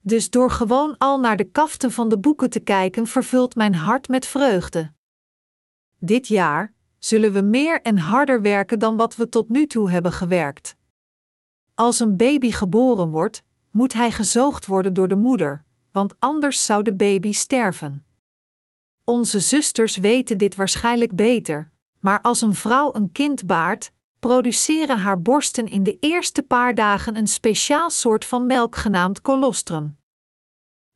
Dus 0.00 0.30
door 0.30 0.50
gewoon 0.50 0.98
al 0.98 1.20
naar 1.20 1.36
de 1.36 1.50
kaften 1.50 1.92
van 1.92 2.08
de 2.08 2.18
boeken 2.18 2.50
te 2.50 2.60
kijken, 2.60 3.06
vervult 3.06 3.54
mijn 3.54 3.74
hart 3.74 4.08
met 4.08 4.26
vreugde. 4.26 4.92
Dit 5.98 6.28
jaar 6.28 6.74
zullen 6.98 7.32
we 7.32 7.40
meer 7.40 7.82
en 7.82 7.98
harder 7.98 8.42
werken 8.42 8.78
dan 8.78 8.96
wat 8.96 9.16
we 9.16 9.28
tot 9.28 9.48
nu 9.48 9.66
toe 9.66 9.90
hebben 9.90 10.12
gewerkt. 10.12 10.76
Als 11.74 12.00
een 12.00 12.16
baby 12.16 12.50
geboren 12.50 13.08
wordt, 13.08 13.42
moet 13.70 13.92
hij 13.92 14.10
gezoogd 14.10 14.66
worden 14.66 14.94
door 14.94 15.08
de 15.08 15.16
moeder, 15.16 15.64
want 15.92 16.14
anders 16.18 16.64
zou 16.64 16.82
de 16.82 16.94
baby 16.94 17.32
sterven. 17.32 18.06
Onze 19.04 19.40
zusters 19.40 19.96
weten 19.96 20.38
dit 20.38 20.54
waarschijnlijk 20.54 21.14
beter, 21.14 21.70
maar 22.00 22.20
als 22.20 22.40
een 22.40 22.54
vrouw 22.54 22.94
een 22.94 23.12
kind 23.12 23.46
baart, 23.46 23.92
produceren 24.18 24.98
haar 24.98 25.22
borsten 25.22 25.66
in 25.66 25.82
de 25.82 25.96
eerste 26.00 26.42
paar 26.42 26.74
dagen 26.74 27.16
een 27.16 27.28
speciaal 27.28 27.90
soort 27.90 28.24
van 28.24 28.46
melk 28.46 28.76
genaamd 28.76 29.20
colostrum. 29.20 29.96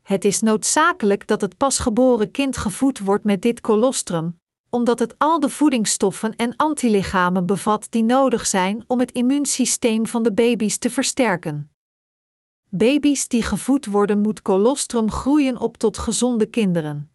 Het 0.02 0.24
is 0.24 0.40
noodzakelijk 0.40 1.26
dat 1.26 1.40
het 1.40 1.56
pasgeboren 1.56 2.30
kind 2.30 2.56
gevoed 2.56 2.98
wordt 2.98 3.24
met 3.24 3.42
dit 3.42 3.60
colostrum, 3.60 4.37
omdat 4.70 4.98
het 4.98 5.14
al 5.18 5.40
de 5.40 5.48
voedingsstoffen 5.48 6.36
en 6.36 6.56
antilichamen 6.56 7.46
bevat 7.46 7.86
die 7.90 8.04
nodig 8.04 8.46
zijn 8.46 8.84
om 8.86 9.00
het 9.00 9.12
immuunsysteem 9.12 10.06
van 10.06 10.22
de 10.22 10.32
baby's 10.32 10.78
te 10.78 10.90
versterken. 10.90 11.70
Baby's 12.68 13.28
die 13.28 13.42
gevoed 13.42 13.86
worden 13.86 14.20
moet 14.20 14.42
colostrum 14.42 15.10
groeien 15.10 15.58
op 15.58 15.76
tot 15.76 15.98
gezonde 15.98 16.46
kinderen. 16.46 17.10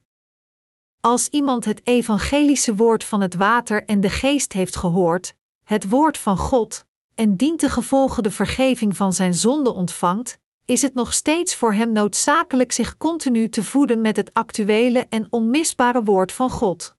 Als 1.00 1.28
iemand 1.28 1.66
het 1.66 1.82
evangelische 1.84 2.76
woord 2.76 3.04
van 3.04 3.22
het 3.22 3.36
water 3.36 3.86
en 3.86 4.02
de 4.02 4.10
geest 4.10 4.54
heeft 4.54 4.76
gehoord, 4.76 5.36
het 5.64 5.90
woord 5.90 6.18
van 6.18 6.38
God, 6.38 6.86
en 7.16 7.36
dient 7.36 7.60
de 7.60 7.70
gevolgen 7.70 8.24
de 8.24 8.32
vergeving 8.32 8.98
van 8.98 9.14
zijn 9.14 9.34
zonde 9.34 9.74
ontvangt, 9.74 10.40
is 10.66 10.82
het 10.82 10.94
nog 10.94 11.14
steeds 11.14 11.56
voor 11.56 11.74
hem 11.74 11.92
noodzakelijk 11.92 12.72
zich 12.72 12.98
continu 12.98 13.50
te 13.50 13.64
voeden 13.64 14.02
met 14.02 14.16
het 14.16 14.34
actuele 14.34 15.06
en 15.10 15.28
onmisbare 15.30 16.04
woord 16.04 16.32
van 16.32 16.50
God. 16.50 16.96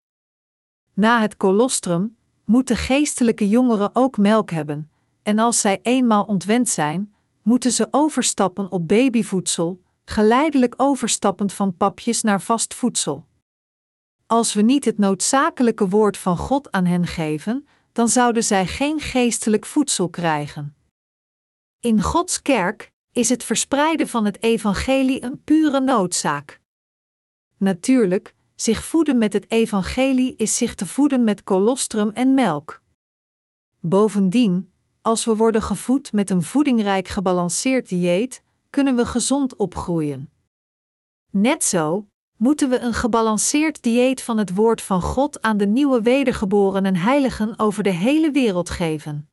Na 0.94 1.20
het 1.20 1.36
colostrum 1.36 2.16
moeten 2.44 2.76
geestelijke 2.76 3.48
jongeren 3.48 3.90
ook 3.92 4.16
melk 4.18 4.50
hebben, 4.50 4.90
en 5.22 5.38
als 5.38 5.60
zij 5.60 5.80
eenmaal 5.82 6.24
ontwend 6.24 6.68
zijn, 6.68 7.14
moeten 7.42 7.72
ze 7.72 7.88
overstappen 7.90 8.70
op 8.70 8.88
babyvoedsel, 8.88 9.82
geleidelijk 10.04 10.74
overstappend 10.76 11.52
van 11.52 11.76
papjes 11.76 12.22
naar 12.22 12.40
vast 12.40 12.74
voedsel. 12.74 13.26
Als 14.26 14.54
we 14.54 14.62
niet 14.62 14.84
het 14.84 14.98
noodzakelijke 14.98 15.88
woord 15.88 16.16
van 16.16 16.36
God 16.36 16.70
aan 16.72 16.84
hen 16.84 17.06
geven, 17.06 17.68
dan 17.92 18.08
zouden 18.08 18.44
zij 18.44 18.66
geen 18.66 19.00
geestelijk 19.00 19.66
voedsel 19.66 20.08
krijgen. 20.08 20.76
In 21.80 22.02
Gods 22.02 22.42
kerk 22.42 22.92
is 23.12 23.28
het 23.28 23.44
verspreiden 23.44 24.08
van 24.08 24.24
het 24.24 24.42
evangelie 24.42 25.24
een 25.24 25.42
pure 25.44 25.80
noodzaak. 25.80 26.60
Natuurlijk, 27.56 28.34
zich 28.64 28.84
voeden 28.84 29.18
met 29.18 29.32
het 29.32 29.50
evangelie 29.50 30.36
is 30.36 30.56
zich 30.56 30.74
te 30.74 30.86
voeden 30.86 31.24
met 31.24 31.44
colostrum 31.44 32.10
en 32.10 32.34
melk. 32.34 32.82
Bovendien, 33.80 34.72
als 35.02 35.24
we 35.24 35.36
worden 35.36 35.62
gevoed 35.62 36.12
met 36.12 36.30
een 36.30 36.42
voedingrijk 36.42 37.08
gebalanceerd 37.08 37.88
dieet, 37.88 38.42
kunnen 38.70 38.96
we 38.96 39.06
gezond 39.06 39.56
opgroeien. 39.56 40.30
Net 41.30 41.64
zo 41.64 42.06
moeten 42.36 42.68
we 42.70 42.78
een 42.78 42.94
gebalanceerd 42.94 43.82
dieet 43.82 44.22
van 44.22 44.38
het 44.38 44.54
woord 44.54 44.82
van 44.82 45.02
God 45.02 45.42
aan 45.42 45.56
de 45.56 45.66
nieuwe 45.66 46.02
wedergeborenen 46.02 46.96
heiligen 46.96 47.58
over 47.58 47.82
de 47.82 47.92
hele 47.92 48.30
wereld 48.30 48.70
geven. 48.70 49.28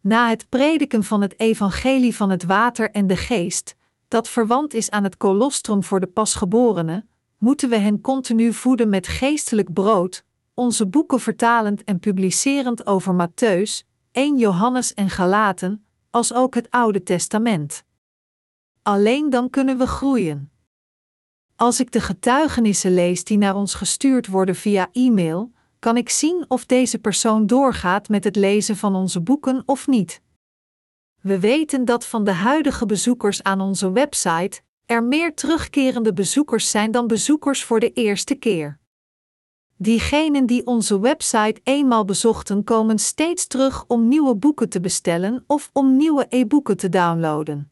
Na 0.00 0.28
het 0.28 0.48
prediken 0.48 1.04
van 1.04 1.20
het 1.20 1.38
evangelie 1.40 2.16
van 2.16 2.30
het 2.30 2.44
water 2.44 2.90
en 2.90 3.06
de 3.06 3.16
geest, 3.16 3.76
dat 4.08 4.28
verwant 4.28 4.74
is 4.74 4.90
aan 4.90 5.04
het 5.04 5.16
colostrum 5.16 5.84
voor 5.84 6.00
de 6.00 6.06
pasgeborenen, 6.06 7.07
moeten 7.38 7.68
we 7.68 7.76
hen 7.76 8.00
continu 8.00 8.52
voeden 8.52 8.88
met 8.88 9.06
geestelijk 9.06 9.72
brood, 9.72 10.24
onze 10.54 10.86
boeken 10.86 11.20
vertalend 11.20 11.84
en 11.84 11.98
publicerend 11.98 12.86
over 12.86 13.28
Matthäus, 13.28 13.86
1 14.12 14.38
Johannes 14.38 14.94
en 14.94 15.10
Galaten, 15.10 15.84
als 16.10 16.32
ook 16.32 16.54
het 16.54 16.70
Oude 16.70 17.02
Testament. 17.02 17.84
Alleen 18.82 19.30
dan 19.30 19.50
kunnen 19.50 19.78
we 19.78 19.86
groeien. 19.86 20.50
Als 21.56 21.80
ik 21.80 21.92
de 21.92 22.00
getuigenissen 22.00 22.94
lees 22.94 23.24
die 23.24 23.38
naar 23.38 23.54
ons 23.54 23.74
gestuurd 23.74 24.26
worden 24.26 24.54
via 24.54 24.88
e-mail, 24.92 25.52
kan 25.78 25.96
ik 25.96 26.08
zien 26.08 26.44
of 26.48 26.66
deze 26.66 26.98
persoon 26.98 27.46
doorgaat 27.46 28.08
met 28.08 28.24
het 28.24 28.36
lezen 28.36 28.76
van 28.76 28.94
onze 28.94 29.20
boeken 29.20 29.62
of 29.66 29.86
niet. 29.86 30.20
We 31.20 31.38
weten 31.40 31.84
dat 31.84 32.06
van 32.06 32.24
de 32.24 32.32
huidige 32.32 32.86
bezoekers 32.86 33.42
aan 33.42 33.60
onze 33.60 33.92
website 33.92 34.60
er 34.88 35.04
meer 35.04 35.34
terugkerende 35.34 36.12
bezoekers 36.12 36.70
zijn 36.70 36.90
dan 36.90 37.06
bezoekers 37.06 37.64
voor 37.64 37.80
de 37.80 37.92
eerste 37.92 38.34
keer. 38.34 38.78
Diegenen 39.76 40.46
die 40.46 40.66
onze 40.66 41.00
website 41.00 41.60
eenmaal 41.62 42.04
bezochten, 42.04 42.64
komen 42.64 42.98
steeds 42.98 43.46
terug 43.46 43.84
om 43.86 44.08
nieuwe 44.08 44.34
boeken 44.34 44.68
te 44.68 44.80
bestellen 44.80 45.44
of 45.46 45.70
om 45.72 45.96
nieuwe 45.96 46.26
e-boeken 46.28 46.76
te 46.76 46.88
downloaden. 46.88 47.70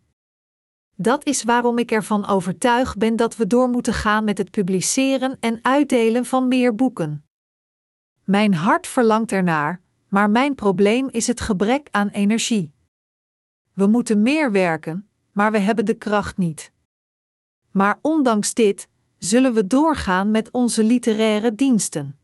Dat 0.94 1.26
is 1.26 1.42
waarom 1.42 1.78
ik 1.78 1.90
ervan 1.90 2.26
overtuigd 2.26 2.98
ben 2.98 3.16
dat 3.16 3.36
we 3.36 3.46
door 3.46 3.68
moeten 3.68 3.94
gaan 3.94 4.24
met 4.24 4.38
het 4.38 4.50
publiceren 4.50 5.36
en 5.40 5.58
uitdelen 5.62 6.24
van 6.24 6.48
meer 6.48 6.74
boeken. 6.74 7.24
Mijn 8.24 8.54
hart 8.54 8.86
verlangt 8.86 9.32
ernaar, 9.32 9.80
maar 10.08 10.30
mijn 10.30 10.54
probleem 10.54 11.08
is 11.10 11.26
het 11.26 11.40
gebrek 11.40 11.88
aan 11.90 12.08
energie. 12.08 12.74
We 13.72 13.86
moeten 13.86 14.22
meer 14.22 14.52
werken, 14.52 15.08
maar 15.32 15.52
we 15.52 15.58
hebben 15.58 15.84
de 15.84 15.94
kracht 15.94 16.36
niet. 16.36 16.74
Maar 17.76 17.98
ondanks 18.02 18.54
dit 18.54 18.88
zullen 19.18 19.54
we 19.54 19.66
doorgaan 19.66 20.30
met 20.30 20.50
onze 20.50 20.84
literaire 20.84 21.54
diensten. 21.54 22.18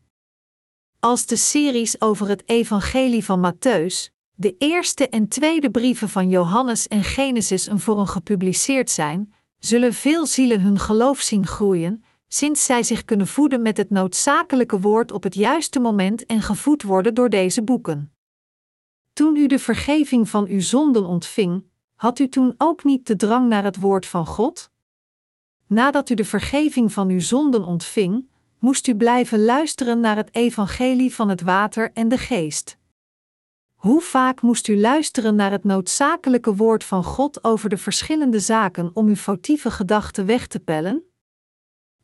Als 0.99 1.25
de 1.25 1.35
series 1.35 2.01
over 2.01 2.27
het 2.27 2.43
Evangelie 2.45 3.25
van 3.25 3.53
Matthäus, 3.53 4.13
de 4.35 4.55
eerste 4.57 5.09
en 5.09 5.27
tweede 5.27 5.71
brieven 5.71 6.09
van 6.09 6.29
Johannes 6.29 6.87
en 6.87 7.03
Genesis 7.03 7.67
een 7.67 7.79
voor 7.79 7.99
een 7.99 8.07
gepubliceerd 8.07 8.89
zijn, 8.89 9.33
zullen 9.59 9.93
veel 9.93 10.25
zielen 10.25 10.61
hun 10.61 10.79
geloof 10.79 11.19
zien 11.19 11.47
groeien, 11.47 12.03
sinds 12.27 12.65
zij 12.65 12.83
zich 12.83 13.05
kunnen 13.05 13.27
voeden 13.27 13.61
met 13.61 13.77
het 13.77 13.89
noodzakelijke 13.89 14.79
woord 14.79 15.11
op 15.11 15.23
het 15.23 15.35
juiste 15.35 15.79
moment 15.79 16.25
en 16.25 16.41
gevoed 16.41 16.83
worden 16.83 17.13
door 17.13 17.29
deze 17.29 17.63
boeken. 17.63 18.13
Toen 19.13 19.35
u 19.35 19.47
de 19.47 19.59
vergeving 19.59 20.29
van 20.29 20.47
uw 20.47 20.61
zonden 20.61 21.05
ontving, 21.05 21.65
had 21.95 22.19
u 22.19 22.29
toen 22.29 22.53
ook 22.57 22.83
niet 22.83 23.07
de 23.07 23.15
drang 23.15 23.49
naar 23.49 23.63
het 23.63 23.79
woord 23.79 24.05
van 24.05 24.25
God? 24.25 24.71
Nadat 25.73 26.09
u 26.09 26.13
de 26.13 26.25
vergeving 26.25 26.93
van 26.93 27.09
uw 27.09 27.19
zonden 27.19 27.63
ontving, 27.63 28.27
moest 28.59 28.87
u 28.87 28.95
blijven 28.95 29.45
luisteren 29.45 29.99
naar 29.99 30.15
het 30.15 30.29
evangelie 30.31 31.13
van 31.13 31.29
het 31.29 31.41
water 31.41 31.91
en 31.93 32.07
de 32.07 32.17
geest. 32.17 32.77
Hoe 33.73 34.01
vaak 34.01 34.41
moest 34.41 34.67
u 34.67 34.79
luisteren 34.79 35.35
naar 35.35 35.51
het 35.51 35.63
noodzakelijke 35.63 36.55
woord 36.55 36.83
van 36.83 37.03
God 37.03 37.43
over 37.43 37.69
de 37.69 37.77
verschillende 37.77 38.39
zaken 38.39 38.91
om 38.93 39.07
uw 39.07 39.15
foutieve 39.15 39.71
gedachten 39.71 40.25
weg 40.25 40.47
te 40.47 40.59
pellen? 40.59 41.03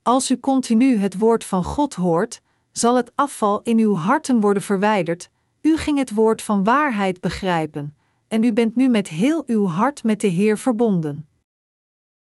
Als 0.02 0.32
u 0.32 0.40
continu 0.40 0.98
het 0.98 1.18
woord 1.18 1.44
van 1.44 1.64
God 1.64 1.94
hoort, 1.94 2.42
zal 2.72 2.96
het 2.96 3.12
afval 3.16 3.62
in 3.62 3.78
uw 3.78 3.96
harten 3.96 4.40
worden 4.40 4.64
verwijderd. 4.64 5.30
U 5.62 5.78
ging 5.78 5.98
het 5.98 6.14
woord 6.14 6.42
van 6.42 6.64
waarheid 6.64 7.22
begrijpen, 7.22 7.96
en 8.28 8.44
u 8.44 8.54
bent 8.54 8.76
nu 8.76 8.88
met 8.88 9.08
heel 9.08 9.44
uw 9.46 9.66
hart 9.66 10.04
met 10.04 10.22
de 10.22 10.28
Heer 10.28 10.58
verbonden. 10.58 11.29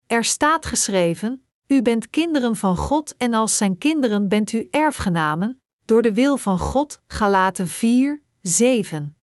Er 0.06 0.24
staat 0.24 0.66
geschreven: 0.66 1.46
U 1.66 1.82
bent 1.82 2.10
kinderen 2.10 2.56
van 2.56 2.76
God 2.76 3.16
en 3.16 3.34
als 3.34 3.56
zijn 3.56 3.78
kinderen 3.78 4.28
bent 4.28 4.52
u 4.52 4.68
erfgenamen, 4.70 5.60
door 5.84 6.02
de 6.02 6.14
wil 6.14 6.36
van 6.36 6.58
God, 6.58 7.00
Galaten 7.06 7.68
4, 7.68 8.22
7. 8.40 9.16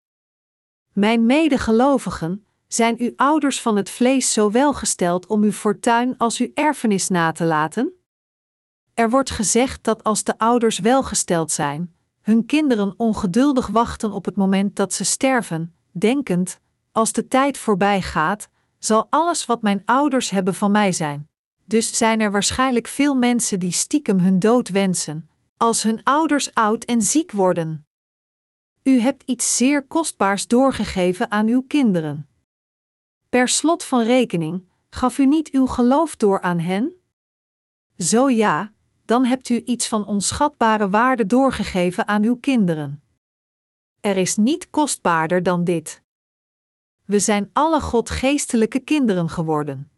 Mijn 0.94 1.26
medegelovigen, 1.26 2.46
zijn 2.68 2.96
uw 3.00 3.14
ouders 3.16 3.62
van 3.62 3.76
het 3.76 3.90
vlees 3.90 4.34
zo 4.34 4.52
welgesteld 4.52 5.28
om 5.28 5.44
uw 5.44 5.52
fortuin 5.52 6.18
als 6.18 6.38
uw 6.38 6.52
erfenis 6.54 7.08
na 7.08 7.32
te 7.32 7.44
laten? 7.44 7.94
Er 8.94 9.10
wordt 9.10 9.30
gezegd 9.30 9.84
dat 9.84 10.04
als 10.04 10.24
de 10.24 10.38
ouders 10.38 10.80
welgesteld 10.80 11.52
zijn, 11.52 11.96
hun 12.22 12.46
kinderen 12.46 12.94
ongeduldig 12.98 13.68
wachten 13.68 14.12
op 14.12 14.26
het 14.26 14.36
moment 14.36 14.76
dat 14.76 14.94
ze 14.94 15.04
sterven, 15.04 15.76
denkend: 15.92 16.60
als 16.92 17.12
de 17.12 17.28
tijd 17.28 17.58
voorbij 17.58 18.02
gaat, 18.02 18.50
zal 18.84 19.08
alles 19.10 19.46
wat 19.46 19.62
mijn 19.62 19.82
ouders 19.86 20.30
hebben 20.30 20.54
van 20.54 20.72
mij 20.72 20.92
zijn. 20.92 21.30
Dus 21.66 21.98
zijn 21.98 22.20
er 22.20 22.32
waarschijnlijk 22.32 22.88
veel 22.88 23.16
mensen 23.16 23.60
die 23.60 23.72
stiekem 23.72 24.20
hun 24.20 24.40
dood 24.40 24.70
wensen, 24.70 25.30
als 25.58 25.84
hun 25.84 26.04
ouders 26.04 26.54
oud 26.54 26.84
en 26.84 27.02
ziek 27.02 27.32
worden. 27.32 27.86
U 28.84 29.00
hebt 29.00 29.24
iets 29.26 29.58
zeer 29.58 29.88
kostbaars 29.88 30.48
doorgegeven 30.48 31.32
aan 31.32 31.48
uw 31.48 31.62
kinderen. 31.62 32.30
Per 33.30 33.48
slot 33.48 33.84
van 33.84 34.04
rekening, 34.04 34.70
gaf 34.90 35.18
u 35.18 35.26
niet 35.26 35.50
uw 35.50 35.66
geloof 35.66 36.16
door 36.16 36.42
aan 36.42 36.60
hen? 36.60 36.94
Zo 37.98 38.30
ja, 38.30 38.74
dan 39.06 39.26
hebt 39.26 39.50
u 39.50 39.62
iets 39.66 39.88
van 39.88 40.06
onschatbare 40.06 40.90
waarde 40.90 41.26
doorgegeven 41.26 42.08
aan 42.08 42.24
uw 42.24 42.36
kinderen. 42.36 43.04
Er 44.00 44.18
is 44.18 44.36
niet 44.36 44.70
kostbaarder 44.70 45.44
dan 45.44 45.64
dit. 45.64 46.02
We 47.12 47.20
zijn 47.20 47.50
alle 47.54 47.82
godgeestelijke 47.82 48.80
kinderen 48.80 49.30
geworden. 49.30 49.92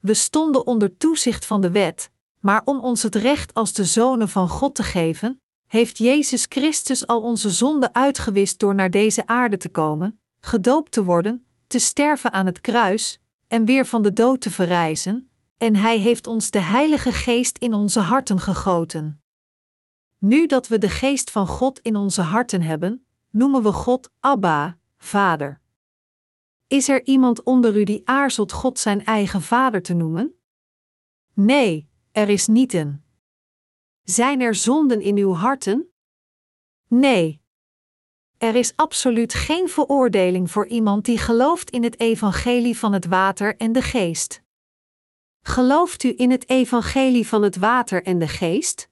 We 0.00 0.14
stonden 0.14 0.66
onder 0.66 0.96
toezicht 0.96 1.44
van 1.44 1.60
de 1.60 1.70
wet, 1.70 2.10
maar 2.40 2.62
om 2.64 2.80
ons 2.80 3.02
het 3.02 3.14
recht 3.14 3.54
als 3.54 3.72
de 3.72 3.84
zonen 3.84 4.28
van 4.28 4.48
God 4.48 4.74
te 4.74 4.82
geven, 4.82 5.40
heeft 5.66 5.98
Jezus 5.98 6.46
Christus 6.48 7.06
al 7.06 7.22
onze 7.22 7.50
zonden 7.50 7.94
uitgewist 7.94 8.58
door 8.58 8.74
naar 8.74 8.90
deze 8.90 9.26
aarde 9.26 9.56
te 9.56 9.68
komen, 9.68 10.20
gedoopt 10.40 10.92
te 10.92 11.04
worden, 11.04 11.46
te 11.66 11.78
sterven 11.78 12.32
aan 12.32 12.46
het 12.46 12.60
kruis 12.60 13.20
en 13.48 13.64
weer 13.64 13.86
van 13.86 14.02
de 14.02 14.12
dood 14.12 14.40
te 14.40 14.50
verrijzen, 14.50 15.30
en 15.58 15.76
Hij 15.76 15.98
heeft 15.98 16.26
ons 16.26 16.50
de 16.50 16.60
Heilige 16.60 17.12
Geest 17.12 17.58
in 17.58 17.74
onze 17.74 18.00
harten 18.00 18.40
gegoten. 18.40 19.22
Nu 20.18 20.46
dat 20.46 20.68
we 20.68 20.78
de 20.78 20.90
Geest 20.90 21.30
van 21.30 21.46
God 21.46 21.78
in 21.78 21.96
onze 21.96 22.22
harten 22.22 22.62
hebben, 22.62 23.06
noemen 23.30 23.62
we 23.62 23.72
God 23.72 24.10
Abba, 24.20 24.78
Vader. 24.98 25.61
Is 26.72 26.88
er 26.88 27.04
iemand 27.06 27.42
onder 27.42 27.76
u 27.76 27.84
die 27.84 28.02
aarzelt 28.04 28.52
God 28.52 28.78
zijn 28.78 29.04
eigen 29.04 29.42
Vader 29.42 29.82
te 29.82 29.94
noemen? 29.94 30.34
Nee, 31.34 31.88
er 32.12 32.28
is 32.28 32.46
niet 32.46 32.72
een. 32.72 33.02
Zijn 34.02 34.40
er 34.40 34.54
zonden 34.54 35.00
in 35.00 35.16
uw 35.16 35.32
harten? 35.32 35.92
Nee. 36.88 37.42
Er 38.38 38.54
is 38.54 38.76
absoluut 38.76 39.34
geen 39.34 39.68
veroordeling 39.68 40.50
voor 40.50 40.66
iemand 40.66 41.04
die 41.04 41.18
gelooft 41.18 41.70
in 41.70 41.82
het 41.82 42.00
evangelie 42.00 42.78
van 42.78 42.92
het 42.92 43.06
water 43.06 43.56
en 43.56 43.72
de 43.72 43.82
geest. 43.82 44.42
Gelooft 45.40 46.02
u 46.02 46.14
in 46.16 46.30
het 46.30 46.48
evangelie 46.48 47.26
van 47.26 47.42
het 47.42 47.56
water 47.56 48.02
en 48.02 48.18
de 48.18 48.28
geest? 48.28 48.88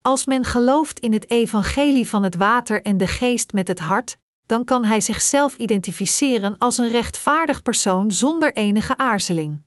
Als 0.00 0.26
men 0.26 0.44
gelooft 0.44 1.00
in 1.00 1.12
het 1.12 1.30
evangelie 1.30 2.08
van 2.08 2.22
het 2.22 2.34
water 2.34 2.82
en 2.82 2.96
de 2.96 3.06
geest 3.06 3.52
met 3.52 3.68
het 3.68 3.78
hart, 3.78 4.18
dan 4.46 4.64
kan 4.64 4.84
hij 4.84 5.00
zichzelf 5.00 5.56
identificeren 5.56 6.58
als 6.58 6.78
een 6.78 6.90
rechtvaardig 6.90 7.62
persoon 7.62 8.10
zonder 8.10 8.54
enige 8.54 8.96
aarzeling. 8.96 9.62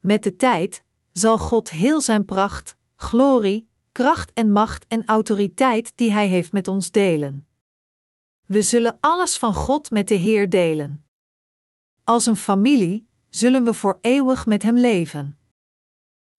Met 0.00 0.22
de 0.22 0.36
tijd 0.36 0.84
zal 1.12 1.38
God 1.38 1.70
heel 1.70 2.00
zijn 2.00 2.24
pracht, 2.24 2.76
glorie, 2.96 3.68
kracht 3.92 4.32
en 4.32 4.52
macht 4.52 4.86
en 4.88 5.06
autoriteit 5.06 5.92
die 5.94 6.12
Hij 6.12 6.26
heeft 6.26 6.52
met 6.52 6.68
ons 6.68 6.90
delen. 6.90 7.46
We 8.46 8.62
zullen 8.62 8.98
alles 9.00 9.36
van 9.36 9.54
God 9.54 9.90
met 9.90 10.08
de 10.08 10.14
Heer 10.14 10.48
delen. 10.48 11.04
Als 12.04 12.26
een 12.26 12.36
familie 12.36 13.06
zullen 13.28 13.64
we 13.64 13.74
voor 13.74 13.98
eeuwig 14.00 14.46
met 14.46 14.62
Hem 14.62 14.76
leven. 14.76 15.38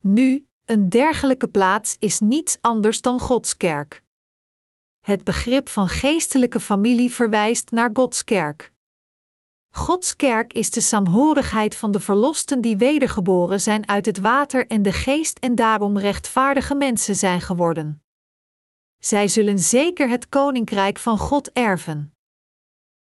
Nu, 0.01 0.47
een 0.65 0.89
dergelijke 0.89 1.47
plaats 1.47 1.95
is 1.99 2.19
niets 2.19 2.57
anders 2.61 3.01
dan 3.01 3.19
Gods 3.19 3.57
kerk. 3.57 4.03
Het 5.03 5.23
begrip 5.23 5.69
van 5.69 5.87
geestelijke 5.87 6.59
familie 6.59 7.11
verwijst 7.11 7.71
naar 7.71 7.89
Gods 7.93 8.23
kerk. 8.23 8.71
Gods 9.69 10.15
kerk 10.15 10.53
is 10.53 10.71
de 10.71 10.81
saamhorigheid 10.81 11.75
van 11.75 11.91
de 11.91 11.99
verlosten 11.99 12.61
die 12.61 12.77
wedergeboren 12.77 13.61
zijn 13.61 13.87
uit 13.87 14.05
het 14.05 14.19
water 14.19 14.67
en 14.67 14.81
de 14.81 14.91
geest 14.91 15.39
en 15.39 15.55
daarom 15.55 15.97
rechtvaardige 15.97 16.75
mensen 16.75 17.15
zijn 17.15 17.41
geworden. 17.41 18.03
Zij 18.97 19.27
zullen 19.27 19.59
zeker 19.59 20.09
het 20.09 20.29
koninkrijk 20.29 20.99
van 20.99 21.17
God 21.17 21.51
erven. 21.51 22.13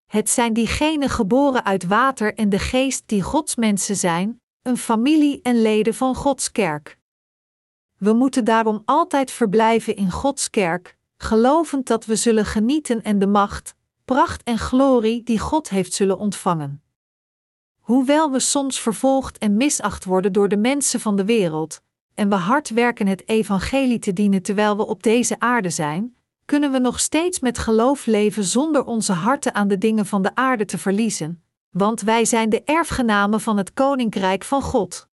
Het 0.05 0.29
zijn 0.29 0.53
diegenen 0.53 1.09
geboren 1.09 1.65
uit 1.65 1.83
water 1.83 2.33
en 2.33 2.49
de 2.49 2.59
geest 2.59 3.03
die 3.05 3.21
Gods 3.21 3.55
mensen 3.55 3.95
zijn, 3.95 4.41
een 4.61 4.77
familie 4.77 5.41
en 5.41 5.61
leden 5.61 5.93
van 5.93 6.15
Gods 6.15 6.51
kerk. 6.51 6.97
We 7.97 8.13
moeten 8.13 8.43
daarom 8.45 8.81
altijd 8.85 9.31
verblijven 9.31 9.95
in 9.95 10.11
Gods 10.11 10.49
kerk, 10.49 10.97
gelovend 11.21 11.87
dat 11.87 12.05
we 12.05 12.15
zullen 12.15 12.45
genieten 12.45 13.03
en 13.03 13.19
de 13.19 13.27
macht, 13.27 13.75
pracht 14.05 14.43
en 14.43 14.57
glorie 14.57 15.23
die 15.23 15.39
God 15.39 15.69
heeft 15.69 15.93
zullen 15.93 16.17
ontvangen. 16.17 16.81
Hoewel 17.79 18.31
we 18.31 18.39
soms 18.39 18.79
vervolgd 18.79 19.37
en 19.37 19.57
misacht 19.57 20.05
worden 20.05 20.33
door 20.33 20.49
de 20.49 20.57
mensen 20.57 20.99
van 20.99 21.15
de 21.15 21.25
wereld, 21.25 21.81
en 22.13 22.29
we 22.29 22.35
hard 22.35 22.69
werken 22.69 23.07
het 23.07 23.27
evangelie 23.27 23.99
te 23.99 24.13
dienen 24.13 24.41
terwijl 24.41 24.77
we 24.77 24.85
op 24.85 25.03
deze 25.03 25.39
aarde 25.39 25.69
zijn, 25.69 26.15
kunnen 26.45 26.71
we 26.71 26.79
nog 26.79 26.99
steeds 26.99 27.39
met 27.39 27.57
geloof 27.57 28.05
leven 28.05 28.43
zonder 28.43 28.85
onze 28.85 29.13
harten 29.13 29.53
aan 29.53 29.67
de 29.67 29.77
dingen 29.77 30.05
van 30.05 30.21
de 30.21 30.35
aarde 30.35 30.65
te 30.65 30.77
verliezen, 30.77 31.43
want 31.69 32.01
wij 32.01 32.25
zijn 32.25 32.49
de 32.49 32.63
erfgenamen 32.63 33.41
van 33.41 33.57
het 33.57 33.73
koninkrijk 33.73 34.43
van 34.43 34.61
God. 34.61 35.08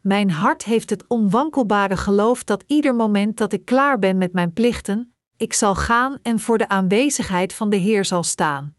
Mijn 0.00 0.30
hart 0.30 0.64
heeft 0.64 0.90
het 0.90 1.04
onwankelbare 1.06 1.96
geloof 1.96 2.44
dat 2.44 2.64
ieder 2.66 2.94
moment 2.94 3.36
dat 3.36 3.52
ik 3.52 3.64
klaar 3.64 3.98
ben 3.98 4.18
met 4.18 4.32
mijn 4.32 4.52
plichten, 4.52 5.14
ik 5.36 5.52
zal 5.52 5.74
gaan 5.74 6.18
en 6.22 6.40
voor 6.40 6.58
de 6.58 6.68
aanwezigheid 6.68 7.52
van 7.52 7.70
de 7.70 7.76
Heer 7.76 8.04
zal 8.04 8.22
staan. 8.22 8.74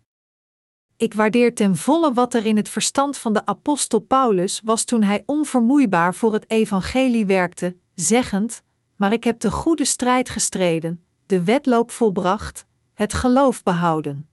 Ik 0.98 1.14
waardeer 1.14 1.56
ten 1.56 1.76
volle 1.76 2.14
wat 2.14 2.34
er 2.34 2.46
in 2.46 2.58
het 2.58 2.70
verstand 2.70 3.18
van 3.18 3.34
de 3.34 3.46
apostel 3.46 4.00
Paulus 4.00 4.62
was 4.64 4.84
toen 4.84 5.04
hij 5.04 5.24
onvermoeibaar 5.26 6.16
voor 6.16 6.34
het 6.34 6.50
evangelie 6.50 7.26
werkte, 7.26 7.78
zeggend: 7.96 8.64
Maar 8.96 9.14
ik 9.14 9.24
heb 9.24 9.40
de 9.40 9.52
goede 9.52 9.86
strijd 9.86 10.30
gestreden, 10.30 11.06
de 11.26 11.44
wedloop 11.44 11.92
volbracht, 11.92 12.66
het 12.94 13.14
geloof 13.14 13.64
behouden. 13.64 14.30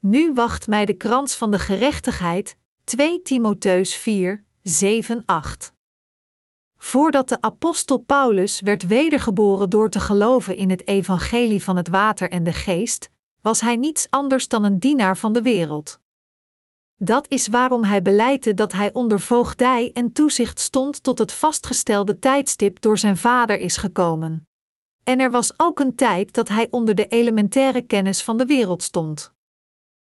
Nu 0.00 0.32
wacht 0.32 0.66
mij 0.66 0.84
de 0.84 0.94
krans 0.94 1.34
van 1.34 1.50
de 1.50 1.58
gerechtigheid, 1.58 2.56
2 2.84 3.22
Timotheus 3.22 3.94
4, 3.94 4.44
7, 4.62 5.22
8. 5.26 5.74
Voordat 6.84 7.28
de 7.28 7.40
apostel 7.40 7.98
Paulus 7.98 8.60
werd 8.60 8.86
wedergeboren 8.86 9.70
door 9.70 9.90
te 9.90 10.00
geloven 10.00 10.56
in 10.56 10.70
het 10.70 10.86
evangelie 10.86 11.62
van 11.62 11.76
het 11.76 11.88
water 11.88 12.30
en 12.30 12.44
de 12.44 12.52
geest, 12.52 13.10
was 13.40 13.60
hij 13.60 13.76
niets 13.76 14.06
anders 14.10 14.48
dan 14.48 14.64
een 14.64 14.78
dienaar 14.78 15.16
van 15.16 15.32
de 15.32 15.42
wereld. 15.42 16.00
Dat 16.96 17.28
is 17.28 17.48
waarom 17.48 17.84
hij 17.84 18.02
beleidde 18.02 18.54
dat 18.54 18.72
hij 18.72 18.92
onder 18.92 19.20
voogdij 19.20 19.90
en 19.92 20.12
toezicht 20.12 20.60
stond 20.60 21.02
tot 21.02 21.18
het 21.18 21.32
vastgestelde 21.32 22.18
tijdstip 22.18 22.80
door 22.80 22.98
zijn 22.98 23.16
vader 23.16 23.58
is 23.58 23.76
gekomen. 23.76 24.48
En 25.04 25.20
er 25.20 25.30
was 25.30 25.52
ook 25.56 25.80
een 25.80 25.94
tijd 25.94 26.32
dat 26.32 26.48
hij 26.48 26.68
onder 26.70 26.94
de 26.94 27.06
elementaire 27.06 27.82
kennis 27.82 28.22
van 28.22 28.36
de 28.36 28.46
wereld 28.46 28.82
stond. 28.82 29.32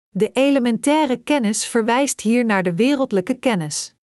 De 0.10 0.32
elementaire 0.32 1.18
kennis 1.18 1.66
verwijst 1.66 2.22
hier 2.22 2.46
naar 2.46 2.64
de 2.64 2.76
wereldlijke 2.76 3.34
kennis. 3.34 3.96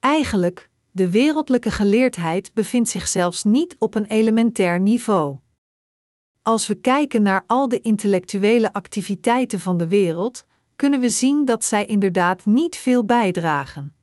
Eigenlijk, 0.00 0.72
de 0.96 1.10
wereldlijke 1.10 1.70
geleerdheid 1.70 2.52
bevindt 2.52 2.88
zich 2.88 3.08
zelfs 3.08 3.44
niet 3.44 3.76
op 3.78 3.94
een 3.94 4.04
elementair 4.04 4.80
niveau. 4.80 5.38
Als 6.42 6.66
we 6.66 6.74
kijken 6.74 7.22
naar 7.22 7.44
al 7.46 7.68
de 7.68 7.80
intellectuele 7.80 8.72
activiteiten 8.72 9.60
van 9.60 9.76
de 9.76 9.88
wereld, 9.88 10.44
kunnen 10.76 11.00
we 11.00 11.08
zien 11.08 11.44
dat 11.44 11.64
zij 11.64 11.86
inderdaad 11.86 12.46
niet 12.46 12.76
veel 12.76 13.04
bijdragen. 13.04 13.96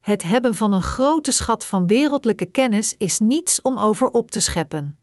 Het 0.00 0.22
hebben 0.22 0.54
van 0.54 0.72
een 0.72 0.82
grote 0.82 1.32
schat 1.32 1.64
van 1.64 1.86
wereldlijke 1.86 2.46
kennis 2.46 2.94
is 2.96 3.18
niets 3.18 3.62
om 3.62 3.78
over 3.78 4.10
op 4.10 4.30
te 4.30 4.40
scheppen. 4.40 4.98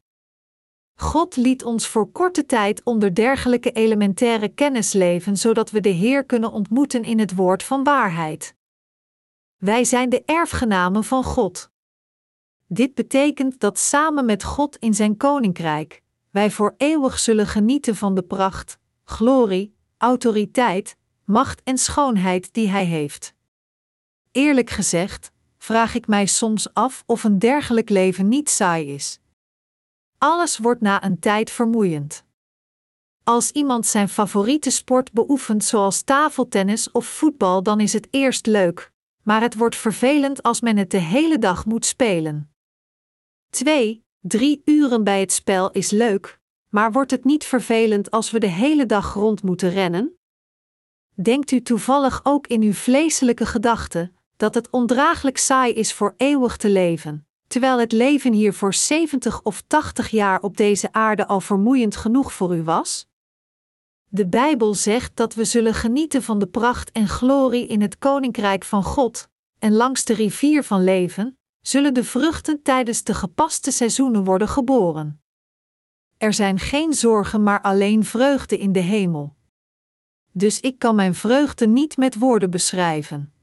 God 0.96 1.36
liet 1.36 1.64
ons 1.64 1.88
voor 1.88 2.12
korte 2.12 2.46
tijd 2.46 2.84
onder 2.84 3.16
dergelijke 3.16 3.72
elementaire 3.72 4.48
kennis 4.48 4.94
leven, 4.94 5.38
zodat 5.38 5.72
we 5.72 5.80
de 5.80 5.90
Heer 5.90 6.26
kunnen 6.26 6.52
ontmoeten 6.52 7.04
in 7.04 7.20
het 7.20 7.36
woord 7.36 7.64
van 7.64 7.84
waarheid. 7.84 8.57
Wij 9.58 9.84
zijn 9.84 10.10
de 10.10 10.24
erfgenamen 10.26 11.04
van 11.04 11.24
God. 11.24 11.72
Dit 12.68 12.94
betekent 12.94 13.60
dat 13.60 13.80
samen 13.80 14.26
met 14.26 14.44
God 14.44 14.76
in 14.76 14.94
zijn 14.94 15.18
koninkrijk 15.18 16.02
wij 16.38 16.52
voor 16.52 16.74
eeuwig 16.78 17.20
zullen 17.20 17.48
genieten 17.48 17.96
van 17.96 18.16
de 18.16 18.22
pracht, 18.22 18.78
glorie, 19.04 19.76
autoriteit, 19.98 20.96
macht 21.26 21.62
en 21.64 21.78
schoonheid 21.78 22.54
die 22.54 22.70
Hij 22.70 22.86
heeft. 22.86 23.34
Eerlijk 24.32 24.70
gezegd, 24.70 25.32
vraag 25.58 25.96
ik 25.96 26.08
mij 26.08 26.26
soms 26.26 26.74
af 26.74 27.04
of 27.06 27.24
een 27.24 27.40
dergelijk 27.40 27.90
leven 27.90 28.28
niet 28.28 28.50
saai 28.50 28.94
is. 28.94 29.20
alles 30.18 30.58
wordt 30.58 30.82
na 30.82 31.04
een 31.04 31.20
tijd 31.20 31.52
vermoeiend. 31.52 32.26
Als 33.24 33.52
iemand 33.52 33.86
zijn 33.86 34.10
favoriete 34.10 34.70
sport 34.70 35.12
beoefent, 35.12 35.64
zoals 35.64 36.02
tafeltennis 36.02 36.92
of 36.92 37.06
voetbal, 37.06 37.64
dan 37.64 37.80
is 37.80 37.94
het 37.94 38.08
eerst 38.12 38.46
leuk, 38.46 38.92
maar 39.28 39.42
het 39.42 39.56
wordt 39.56 39.76
vervelend 39.76 40.44
als 40.44 40.62
men 40.62 40.78
het 40.78 40.92
de 40.92 40.98
hele 40.98 41.40
dag 41.40 41.66
moet 41.66 41.86
spelen. 41.86 42.52
2. 43.50 44.06
Drie 44.20 44.62
uren 44.66 45.04
bij 45.04 45.20
het 45.20 45.32
spel 45.32 45.72
is 45.72 45.92
leuk, 45.92 46.40
maar 46.70 46.92
wordt 46.92 47.12
het 47.12 47.24
niet 47.24 47.44
vervelend 47.44 48.12
als 48.12 48.32
we 48.32 48.40
de 48.40 48.48
hele 48.48 48.86
dag 48.86 49.14
rond 49.14 49.44
moeten 49.44 49.70
rennen? 49.70 50.18
Denkt 51.14 51.52
u 51.52 51.62
toevallig 51.62 52.20
ook 52.24 52.48
in 52.48 52.62
uw 52.62 52.74
vleeselijke 52.74 53.46
gedachten 53.46 54.16
dat 54.38 54.54
het 54.54 54.70
ondraaglijk 54.70 55.38
saai 55.38 55.74
is 55.74 55.94
voor 55.94 56.14
eeuwig 56.18 56.58
te 56.58 56.70
leven, 56.70 57.28
terwijl 57.48 57.80
het 57.80 57.92
leven 57.92 58.34
hier 58.34 58.54
voor 58.54 58.74
70 58.74 59.42
of 59.42 59.62
80 59.62 60.10
jaar 60.10 60.42
op 60.42 60.58
deze 60.58 60.92
aarde 60.92 61.28
al 61.28 61.42
vermoeiend 61.42 61.96
genoeg 61.96 62.34
voor 62.34 62.56
u 62.56 62.64
was? 62.64 63.07
De 64.10 64.28
Bijbel 64.28 64.74
zegt 64.74 65.16
dat 65.16 65.34
we 65.34 65.46
zullen 65.46 65.74
genieten 65.74 66.24
van 66.24 66.40
de 66.40 66.48
pracht 66.48 66.92
en 66.92 67.08
glorie 67.08 67.68
in 67.68 67.82
het 67.82 67.98
koninkrijk 67.98 68.64
van 68.64 68.84
God, 68.84 69.30
en 69.60 69.74
langs 69.74 70.06
de 70.06 70.14
rivier 70.14 70.64
van 70.64 70.84
leven 70.84 71.38
zullen 71.62 71.94
de 71.94 72.04
vruchten 72.04 72.62
tijdens 72.62 73.04
de 73.04 73.14
gepaste 73.14 73.72
seizoenen 73.72 74.24
worden 74.24 74.48
geboren. 74.48 75.22
Er 76.18 76.34
zijn 76.34 76.60
geen 76.60 76.94
zorgen, 76.94 77.44
maar 77.44 77.62
alleen 77.62 78.06
vreugde 78.06 78.58
in 78.58 78.72
de 78.72 78.80
hemel. 78.80 79.36
Dus 80.32 80.60
ik 80.60 80.80
kan 80.80 80.96
mijn 80.96 81.16
vreugde 81.16 81.68
niet 81.68 81.98
met 81.98 82.16
woorden 82.16 82.50
beschrijven. 82.50 83.34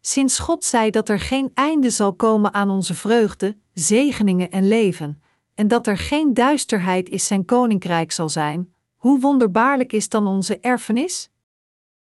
Sinds 0.00 0.38
God 0.38 0.64
zei 0.64 0.90
dat 0.90 1.08
er 1.08 1.20
geen 1.20 1.50
einde 1.54 1.90
zal 1.90 2.14
komen 2.14 2.54
aan 2.54 2.70
onze 2.70 2.94
vreugde, 2.94 3.56
zegeningen 3.72 4.50
en 4.50 4.68
leven, 4.68 5.22
en 5.54 5.68
dat 5.68 5.86
er 5.86 5.98
geen 5.98 6.34
duisterheid 6.34 7.08
is 7.08 7.26
zijn 7.26 7.44
koninkrijk 7.44 8.12
zal 8.12 8.28
zijn, 8.28 8.74
hoe 8.96 9.20
wonderbaarlijk 9.20 9.92
is 9.92 10.08
dan 10.08 10.26
onze 10.26 10.60
erfenis? 10.60 11.30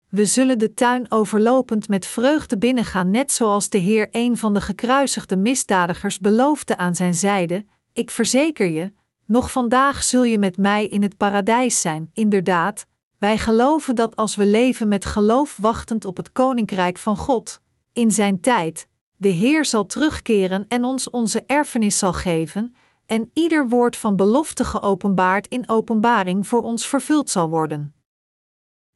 We 0.09 0.25
zullen 0.25 0.59
de 0.59 0.73
tuin 0.73 1.11
overlopend 1.11 1.87
met 1.87 2.05
vreugde 2.05 2.57
binnengaan, 2.57 3.11
net 3.11 3.31
zoals 3.31 3.69
de 3.69 3.77
Heer 3.77 4.07
een 4.11 4.37
van 4.37 4.53
de 4.53 4.61
gekruisigde 4.61 5.35
misdadigers 5.35 6.19
beloofde 6.19 6.77
aan 6.77 6.95
zijn 6.95 7.13
zijde: 7.13 7.65
Ik 7.93 8.11
verzeker 8.11 8.67
je, 8.67 8.93
nog 9.25 9.51
vandaag 9.51 10.03
zul 10.03 10.23
je 10.23 10.39
met 10.39 10.57
mij 10.57 10.87
in 10.87 11.01
het 11.01 11.17
paradijs 11.17 11.81
zijn. 11.81 12.09
Inderdaad, 12.13 12.85
wij 13.17 13.37
geloven 13.37 13.95
dat 13.95 14.15
als 14.15 14.35
we 14.35 14.45
leven 14.45 14.87
met 14.87 15.05
geloof 15.05 15.57
wachtend 15.61 16.05
op 16.05 16.17
het 16.17 16.31
koninkrijk 16.31 16.97
van 16.97 17.17
God, 17.17 17.61
in 17.93 18.11
zijn 18.11 18.39
tijd, 18.39 18.87
de 19.15 19.29
Heer 19.29 19.65
zal 19.65 19.85
terugkeren 19.85 20.65
en 20.67 20.83
ons 20.83 21.09
onze 21.09 21.43
erfenis 21.45 21.97
zal 21.97 22.13
geven, 22.13 22.75
en 23.07 23.31
ieder 23.33 23.67
woord 23.69 23.97
van 23.97 24.15
belofte 24.15 24.65
geopenbaard 24.65 25.47
in 25.47 25.69
openbaring 25.69 26.47
voor 26.47 26.61
ons 26.61 26.87
vervuld 26.87 27.29
zal 27.29 27.49
worden. 27.49 27.95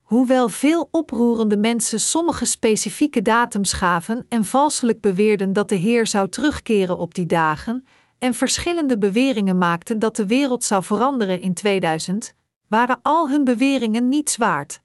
Hoewel 0.02 0.50
veel 0.50 0.88
oproerende 0.92 1.58
mensen 1.58 2.00
sommige 2.00 2.46
specifieke 2.46 3.22
datums 3.22 3.74
gaven 3.74 4.26
en 4.30 4.46
valselijk 4.46 5.02
beweerden 5.02 5.54
dat 5.54 5.70
de 5.70 5.76
Heer 5.76 6.08
zou 6.08 6.30
terugkeren 6.30 6.98
op 6.98 7.14
die 7.14 7.26
dagen, 7.26 7.86
en 8.20 8.34
verschillende 8.34 8.98
beweringen 8.98 9.58
maakten 9.58 10.00
dat 10.00 10.16
de 10.16 10.26
wereld 10.26 10.64
zou 10.64 10.84
veranderen 10.84 11.42
in 11.42 11.54
2000, 11.54 12.34
waren 12.68 13.00
al 13.02 13.30
hun 13.30 13.44
beweringen 13.44 14.10
niets 14.10 14.38
waard. 14.38 14.82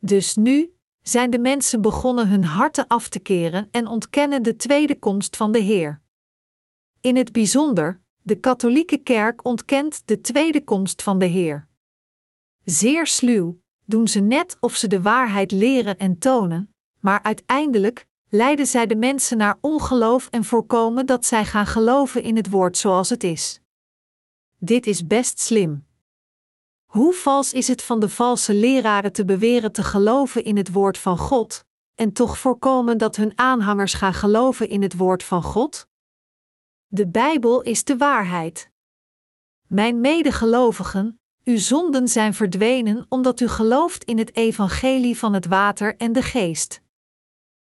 Dus 0.00 0.34
nu 0.34 0.72
zijn 1.02 1.30
de 1.30 1.38
mensen 1.38 1.80
begonnen 1.80 2.28
hun 2.28 2.44
harten 2.44 2.86
af 2.86 3.08
te 3.08 3.18
keren 3.18 3.68
en 3.70 3.86
ontkennen 3.86 4.42
de 4.42 4.56
tweede 4.56 4.98
komst 4.98 5.36
van 5.36 5.52
de 5.52 5.58
Heer. 5.58 6.00
In 7.00 7.16
het 7.16 7.32
bijzonder, 7.32 8.00
de 8.22 8.34
katholieke 8.34 8.98
kerk 8.98 9.44
ontkent 9.44 10.02
de 10.04 10.20
tweede 10.20 10.64
komst 10.64 11.02
van 11.02 11.18
de 11.18 11.26
Heer. 11.26 11.68
Zeer 12.64 13.06
sluw 13.06 13.60
doen 13.84 14.08
ze 14.08 14.20
net 14.20 14.56
of 14.60 14.76
ze 14.76 14.86
de 14.86 15.02
waarheid 15.02 15.52
leren 15.52 15.98
en 15.98 16.18
tonen, 16.18 16.74
maar 17.00 17.22
uiteindelijk 17.22 18.06
leiden 18.28 18.66
zij 18.66 18.86
de 18.86 18.96
mensen 18.96 19.36
naar 19.36 19.58
ongeloof 19.60 20.28
en 20.30 20.44
voorkomen 20.44 21.06
dat 21.06 21.26
zij 21.26 21.44
gaan 21.44 21.66
geloven 21.66 22.22
in 22.22 22.36
het 22.36 22.50
woord 22.50 22.76
zoals 22.76 23.10
het 23.10 23.24
is. 23.24 23.60
Dit 24.58 24.86
is 24.86 25.06
best 25.06 25.40
slim. 25.40 25.86
Hoe 26.84 27.12
vals 27.12 27.52
is 27.52 27.68
het 27.68 27.82
van 27.82 28.00
de 28.00 28.08
valse 28.08 28.54
leraren 28.54 29.12
te 29.12 29.24
beweren 29.24 29.72
te 29.72 29.82
geloven 29.82 30.44
in 30.44 30.56
het 30.56 30.72
woord 30.72 30.98
van 30.98 31.18
God, 31.18 31.64
en 31.94 32.12
toch 32.12 32.38
voorkomen 32.38 32.98
dat 32.98 33.16
hun 33.16 33.32
aanhangers 33.34 33.94
gaan 33.94 34.14
geloven 34.14 34.68
in 34.68 34.82
het 34.82 34.96
woord 34.96 35.22
van 35.22 35.42
God? 35.42 35.90
De 36.94 37.08
Bijbel 37.08 37.62
is 37.62 37.84
de 37.84 37.96
waarheid. 37.96 38.70
Mijn 39.66 40.00
medegelovigen, 40.00 41.20
uw 41.44 41.58
zonden 41.58 42.08
zijn 42.08 42.34
verdwenen 42.34 43.06
omdat 43.08 43.40
u 43.40 43.48
gelooft 43.48 44.04
in 44.04 44.18
het 44.18 44.36
evangelie 44.36 45.18
van 45.18 45.32
het 45.32 45.46
water 45.46 45.96
en 45.96 46.12
de 46.12 46.22
geest. 46.22 46.82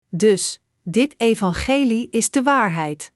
Dus, 0.10 0.62
dit 0.84 1.20
evangelie 1.20 2.10
is 2.10 2.30
de 2.32 2.44
waarheid. 2.44 3.14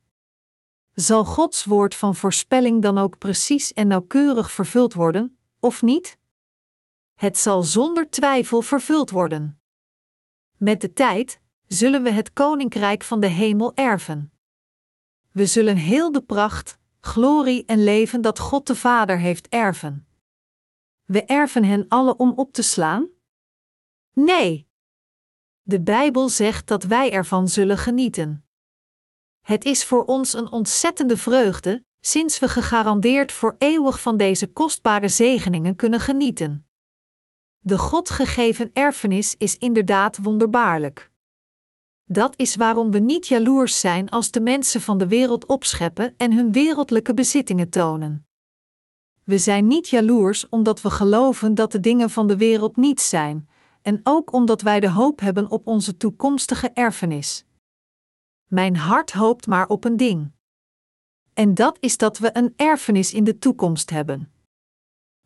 Zal 0.94 1.26
Gods 1.26 1.64
woord 1.64 1.96
van 1.96 2.16
voorspelling 2.16 2.82
dan 2.82 2.98
ook 2.98 3.18
precies 3.18 3.74
en 3.74 3.88
nauwkeurig 3.88 4.52
vervuld 4.52 4.94
worden, 4.94 5.38
of 5.60 5.82
niet? 5.82 6.18
Het 7.16 7.38
zal 7.38 7.64
zonder 7.64 8.10
twijfel 8.10 8.62
vervuld 8.62 9.10
worden. 9.10 9.60
Met 10.58 10.82
de 10.82 10.94
tijd 10.94 11.40
zullen 11.68 12.04
we 12.04 12.12
het 12.12 12.34
koninkrijk 12.34 13.04
van 13.04 13.20
de 13.20 13.28
hemel 13.28 13.76
erven. 13.76 14.35
We 15.36 15.46
zullen 15.46 15.78
heel 15.78 16.12
de 16.12 16.22
pracht, 16.22 16.78
glorie 17.00 17.66
en 17.66 17.84
leven 17.84 18.22
dat 18.22 18.40
God 18.40 18.68
de 18.68 18.76
Vader 18.76 19.20
heeft 19.20 19.48
erven. 19.48 20.08
We 21.06 21.24
erven 21.24 21.64
hen 21.64 21.86
alle 21.88 22.18
om 22.18 22.34
op 22.36 22.54
te 22.54 22.62
slaan? 22.62 23.10
Nee. 24.14 24.68
De 25.62 25.82
Bijbel 25.82 26.30
zegt 26.30 26.68
dat 26.68 26.84
wij 26.84 27.12
ervan 27.12 27.48
zullen 27.48 27.78
genieten. 27.78 28.46
Het 29.42 29.66
is 29.66 29.86
voor 29.86 30.06
ons 30.06 30.34
een 30.34 30.52
ontzettende 30.52 31.18
vreugde, 31.18 31.86
sinds 32.00 32.40
we 32.40 32.48
gegarandeerd 32.48 33.32
voor 33.32 33.56
eeuwig 33.58 34.02
van 34.02 34.18
deze 34.18 34.48
kostbare 34.48 35.08
zegeningen 35.08 35.76
kunnen 35.76 36.00
genieten. 36.00 36.68
De 37.60 37.78
God 37.78 38.10
gegeven 38.10 38.70
erfenis 38.74 39.36
is 39.38 39.58
inderdaad 39.58 40.18
wonderbaarlijk. 40.18 41.12
Dat 42.08 42.34
is 42.40 42.56
waarom 42.56 42.92
we 42.92 43.00
niet 43.00 43.28
jaloers 43.28 43.80
zijn 43.80 44.10
als 44.10 44.32
de 44.32 44.42
mensen 44.42 44.82
van 44.82 44.98
de 44.98 45.08
wereld 45.08 45.46
opscheppen 45.46 46.14
en 46.18 46.34
hun 46.34 46.52
wereldlijke 46.52 47.14
bezittingen 47.14 47.70
tonen. 47.70 48.28
We 49.24 49.38
zijn 49.38 49.68
niet 49.68 49.90
jaloers 49.90 50.50
omdat 50.50 50.82
we 50.82 50.90
geloven 50.90 51.56
dat 51.56 51.72
de 51.72 51.80
dingen 51.80 52.10
van 52.10 52.28
de 52.28 52.38
wereld 52.38 52.78
niets 52.78 53.10
zijn, 53.10 53.50
en 53.82 54.00
ook 54.04 54.34
omdat 54.34 54.62
wij 54.62 54.80
de 54.80 54.90
hoop 54.90 55.20
hebben 55.20 55.52
op 55.52 55.68
onze 55.68 55.98
toekomstige 55.98 56.70
erfenis. 56.74 57.46
Mijn 58.48 58.78
hart 58.78 59.12
hoopt 59.12 59.48
maar 59.48 59.68
op 59.68 59.84
een 59.84 59.98
ding. 59.98 60.32
En 61.34 61.54
dat 61.54 61.78
is 61.80 61.98
dat 61.98 62.18
we 62.18 62.30
een 62.34 62.54
erfenis 62.56 63.14
in 63.14 63.24
de 63.24 63.38
toekomst 63.38 63.90
hebben. 63.90 64.32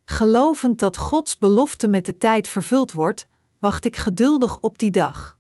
Gelovend 0.06 0.80
dat 0.80 0.98
Gods 0.98 1.38
belofte 1.38 1.88
met 1.88 2.06
de 2.06 2.18
tijd 2.18 2.48
vervuld 2.48 2.92
wordt, 2.92 3.28
wacht 3.60 3.86
ik 3.86 3.96
geduldig 3.96 4.60
op 4.60 4.78
die 4.78 4.92
dag. 4.92 5.39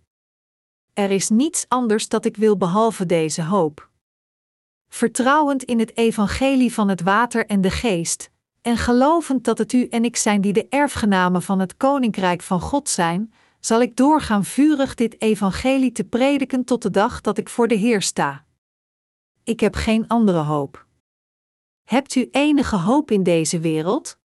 Er 0.93 1.11
is 1.11 1.29
niets 1.29 1.65
anders 1.67 2.07
dat 2.07 2.25
ik 2.25 2.37
wil 2.37 2.57
behalve 2.57 3.05
deze 3.05 3.43
hoop. 3.43 3.89
Vertrouwend 4.87 5.63
in 5.63 5.79
het 5.79 5.97
evangelie 5.97 6.73
van 6.73 6.87
het 6.89 7.01
water 7.01 7.45
en 7.45 7.61
de 7.61 7.71
geest, 7.71 8.31
en 8.61 8.77
gelovend 8.77 9.43
dat 9.43 9.57
het 9.57 9.73
u 9.73 9.87
en 9.87 10.03
ik 10.05 10.15
zijn 10.15 10.41
die 10.41 10.53
de 10.53 10.67
erfgenamen 10.69 11.41
van 11.41 11.59
het 11.59 11.77
koninkrijk 11.77 12.41
van 12.41 12.61
God 12.61 12.89
zijn, 12.89 13.33
zal 13.59 13.81
ik 13.81 13.95
doorgaan 13.95 14.43
vurig 14.43 14.95
dit 14.95 15.21
evangelie 15.21 15.91
te 15.91 16.03
prediken 16.03 16.63
tot 16.63 16.81
de 16.81 16.89
dag 16.89 17.21
dat 17.21 17.37
ik 17.37 17.49
voor 17.49 17.67
de 17.67 17.75
Heer 17.75 18.01
sta. 18.01 18.45
Ik 19.43 19.59
heb 19.59 19.75
geen 19.75 20.07
andere 20.07 20.39
hoop. 20.39 20.87
Hebt 21.83 22.15
u 22.15 22.27
enige 22.31 22.75
hoop 22.75 23.11
in 23.11 23.23
deze 23.23 23.59
wereld? 23.59 24.17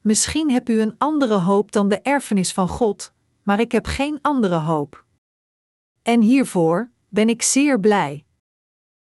Misschien 0.00 0.50
hebt 0.50 0.68
u 0.68 0.80
een 0.80 0.94
andere 0.98 1.34
hoop 1.34 1.72
dan 1.72 1.88
de 1.88 2.00
erfenis 2.00 2.52
van 2.52 2.68
God, 2.68 3.12
maar 3.42 3.60
ik 3.60 3.72
heb 3.72 3.86
geen 3.86 4.18
andere 4.22 4.58
hoop. 4.58 5.04
En 6.04 6.20
hiervoor 6.20 6.90
ben 7.08 7.28
ik 7.28 7.42
zeer 7.42 7.80
blij. 7.80 8.24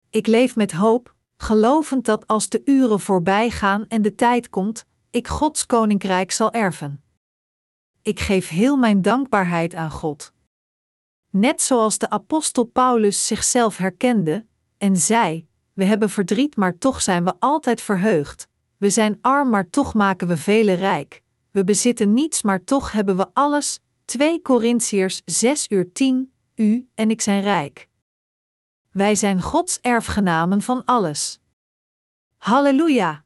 Ik 0.09 0.26
leef 0.26 0.57
met 0.57 0.72
hoop, 0.72 1.14
gelovend 1.37 2.05
dat 2.05 2.26
als 2.26 2.48
de 2.48 2.62
uren 2.64 3.00
voorbij 3.00 3.50
gaan 3.50 3.87
en 3.88 4.03
de 4.03 4.14
tijd 4.14 4.48
komt, 4.48 4.87
ik 5.11 5.29
Gods 5.29 5.66
koninkrijk 5.66 6.33
zal 6.33 6.53
erven. 6.53 7.03
Ik 8.03 8.20
geef 8.20 8.48
heel 8.48 8.76
mijn 8.76 9.03
dankbaarheid 9.03 9.74
aan 9.74 9.90
God. 9.90 10.33
Net 11.31 11.62
zoals 11.62 11.98
de 11.98 12.11
apostel 12.11 12.64
Paulus 12.64 13.26
zichzelf 13.26 13.76
herkende 13.76 14.46
en 14.79 14.96
zei: 14.96 15.46
We 15.72 15.85
hebben 15.85 16.11
verdriet, 16.11 16.57
maar 16.57 16.79
toch 16.79 17.03
zijn 17.03 17.24
we 17.24 17.35
altijd 17.38 17.81
verheugd. 17.81 18.48
We 18.76 18.90
zijn 18.90 19.18
arm, 19.20 19.50
maar 19.50 19.70
toch 19.70 19.94
maken 19.94 20.29
we 20.29 20.37
velen 20.37 20.76
rijk. 20.76 21.22
We 21.50 21.64
bezitten 21.64 22.12
niets, 22.12 22.42
maar 22.42 22.64
toch 22.64 22.92
hebben 22.92 23.16
we 23.16 23.26
alles. 23.33 23.81
2 24.05 24.42
Korintiërs 24.42 25.22
6 25.24 25.66
uur 25.68 25.92
10, 25.92 26.33
u 26.61 26.88
en 26.94 27.11
ik 27.11 27.20
zijn 27.20 27.42
rijk. 27.42 27.88
Wij 28.90 29.14
zijn 29.14 29.42
Gods 29.42 29.81
erfgenamen 29.81 30.62
van 30.62 30.85
alles. 30.85 31.40
Halleluja! 32.37 33.25